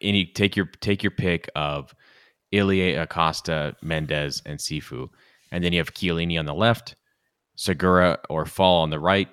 [0.00, 1.94] Any take your take your pick of
[2.52, 5.08] Ilie, Acosta, Mendez, and Cifu,
[5.50, 6.96] and then you have Chiellini on the left,
[7.56, 9.28] Segura or Fall on the right,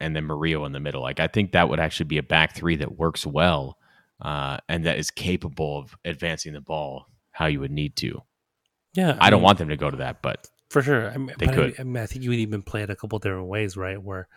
[0.00, 1.02] and then Murillo in the middle.
[1.02, 3.78] Like I think that would actually be a back three that works well,
[4.20, 8.22] uh, and that is capable of advancing the ball how you would need to.
[8.94, 11.10] Yeah, I, don't mean, want them to go to that, but for sure.
[11.10, 11.74] I mean, They I could.
[11.78, 14.02] I, mean, I think you would even play it a couple different ways, right?
[14.02, 14.28] Where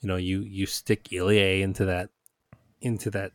[0.00, 2.10] you know you you stick Ilie into that
[2.80, 3.32] into that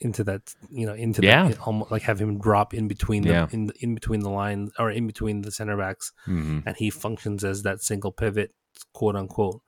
[0.00, 1.48] into that you know into Yeah.
[1.48, 3.48] that almost like have him drop in between the Yeah.
[3.50, 6.62] in in between the lines or in between the center backs mhm.
[6.66, 8.54] and he functions as that single pivot,
[8.92, 9.62] quote unquote.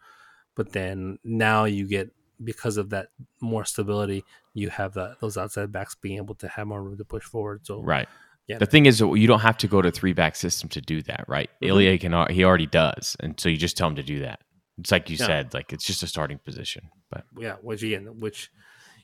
[0.55, 2.11] But then now you get
[2.43, 3.09] because of that
[3.41, 4.25] more stability,
[4.55, 7.67] you have that those outside backs being able to have more room to push forward.
[7.67, 8.09] So right.
[8.47, 8.59] Yeah.
[8.59, 11.25] The thing is, you don't have to go to three back system to do that,
[11.29, 11.49] right?
[11.63, 11.69] Mhm.
[11.69, 14.41] Ilie can he already does, and so you just tell him to do that.
[14.79, 15.27] It's like you Yeah.
[15.27, 16.91] said, like it's just a starting position.
[17.11, 18.51] But yeah, which again, which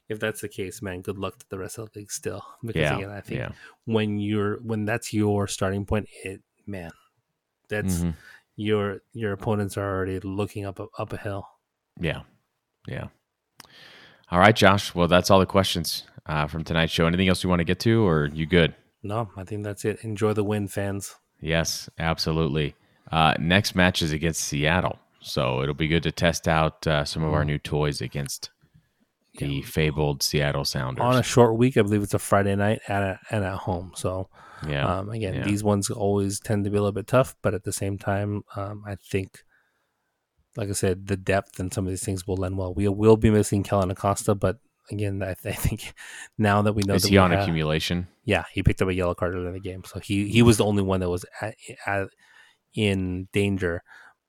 [0.09, 2.45] if that's the case, man, good luck to the rest of the league still.
[2.63, 3.51] Because yeah, again, I think yeah,
[3.85, 6.91] when you're when that's your starting point, it man,
[7.69, 8.15] that's Mhm.
[8.57, 11.49] your your opponents are already looking up a, up a hill.
[12.01, 12.23] yeah,
[12.89, 13.09] yeah.
[14.31, 14.95] All right, Josh.
[14.95, 17.07] Well, that's all the questions uh, from tonight's show.
[17.07, 18.75] Anything else you want to get to, or you good?
[19.03, 20.03] No, I think that's it.
[20.03, 21.15] Enjoy the win, fans.
[21.41, 22.75] Yes, absolutely.
[23.13, 27.23] Uh, next match is against Seattle, so it'll be good to test out uh, some
[27.23, 28.51] of our new toys against
[29.39, 31.03] the fabled Seattle Sounders.
[31.03, 33.93] On a short week, I believe it's a Friday night at a, and at home.
[33.97, 34.29] So
[34.69, 35.45] yeah, Um, again, yeah.
[35.45, 38.43] these ones always tend to be a little bit tough, but at the same time,
[38.57, 39.41] um, I think,
[40.57, 42.73] like I said, the depth and some of these things will lend well.
[42.73, 44.59] We will be missing Kellen Acosta, but
[44.91, 45.93] again, I, th- I think
[46.39, 48.09] now that we know is that he on have- accumulation?
[48.25, 50.65] yeah, he picked up a yellow card in the game, so he he was the
[50.65, 51.55] only one that was at,
[51.87, 52.09] at,
[52.75, 53.83] in danger.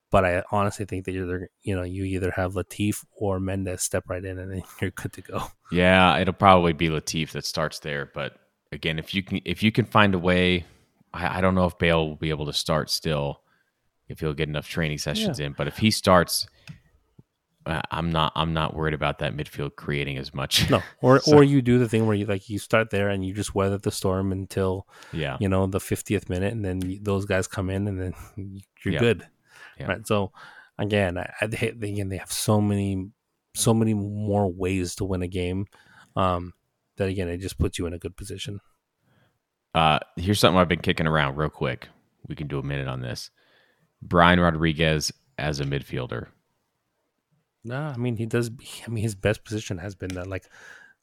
[0.10, 4.06] But I honestly think that you're, you know, you either have Latif or Mendez step
[4.10, 5.44] right in, and then you're good to go.
[5.72, 8.10] Yeah, it'll probably be Latif that starts there.
[8.14, 8.38] But
[8.72, 10.66] again, if you can if you can find a way,
[11.14, 13.42] I, I don't know if Bale will be able to start still
[14.08, 15.52] if he'll get enough training sessions in.
[15.52, 16.48] But if he starts,
[17.66, 20.70] uh, I'm not I'm not worried about that midfield creating as much.
[20.70, 23.26] No, or So- or you do the thing where you like you start there and
[23.26, 27.26] you just weather the storm until yeah, you know the 50th minute and then those
[27.26, 28.14] guys come in and then
[28.86, 29.00] you're Yeah.
[29.00, 29.28] good
[29.80, 29.88] Yeah.
[29.88, 30.32] right so
[30.78, 33.10] again I, I they, again they have so many
[33.56, 35.66] so many more ways to win a game
[36.16, 36.54] um
[36.98, 38.60] that again it just puts you in a good position
[39.76, 41.88] Uh, here's something I've been kicking around real quick.
[42.28, 43.30] We can do a minute on this.
[44.02, 46.28] Brian Rodriguez as a midfielder.
[47.64, 48.50] nah i mean he does
[48.88, 50.46] i mean his best position has been that like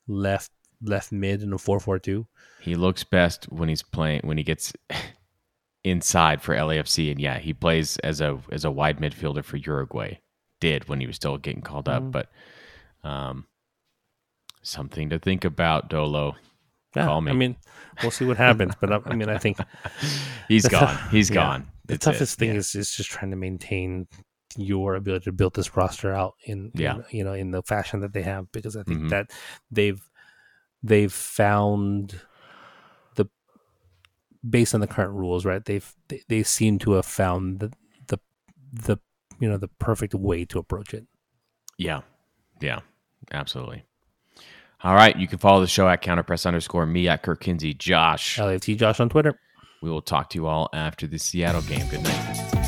[0.09, 0.51] left
[0.83, 2.27] left mid in a 4-4-2
[2.61, 4.73] He looks best when he's playing when he gets
[5.85, 10.19] inside for LAFC, and yeah, he plays as a as a wide midfielder for Uruguay.
[10.61, 12.13] Did when he was still getting called up, Mhm.
[12.13, 12.31] but
[13.09, 13.47] um,
[14.63, 15.91] something to think about.
[15.91, 16.37] Dolo,
[16.97, 17.33] yeah Call me.
[17.33, 17.57] i mean
[18.03, 19.59] we'll see what happens but I, I mean i think
[20.49, 20.97] he's gone.
[21.11, 21.35] He's yeah.
[21.35, 21.67] gone.
[21.87, 22.11] the That's it.
[22.13, 22.57] toughest thing Yeah.
[22.57, 24.07] is is just trying to maintain
[24.57, 26.99] your ability to build this roster out in, in, Yeah.
[27.11, 29.11] you know in the fashion that they have because I think Mhm.
[29.11, 29.31] that
[29.73, 30.01] they've
[30.85, 32.21] they've found
[34.49, 37.73] based on the current rules right they've they, they seem to have found the
[38.09, 38.19] the
[38.73, 38.99] the
[39.41, 41.07] you know the perfect way to approach it
[41.79, 42.03] Yeah.
[42.61, 42.81] Yeah.
[43.33, 43.85] Absolutely.
[44.83, 45.17] All right.
[45.17, 47.75] You can follow the show at counterpress underscore me at Kirk Kinsey.
[47.75, 48.39] Josh.
[48.39, 49.39] LFT Josh on Twitter
[49.83, 51.89] We will talk to you all after the Seattle game.
[51.89, 52.64] Good night.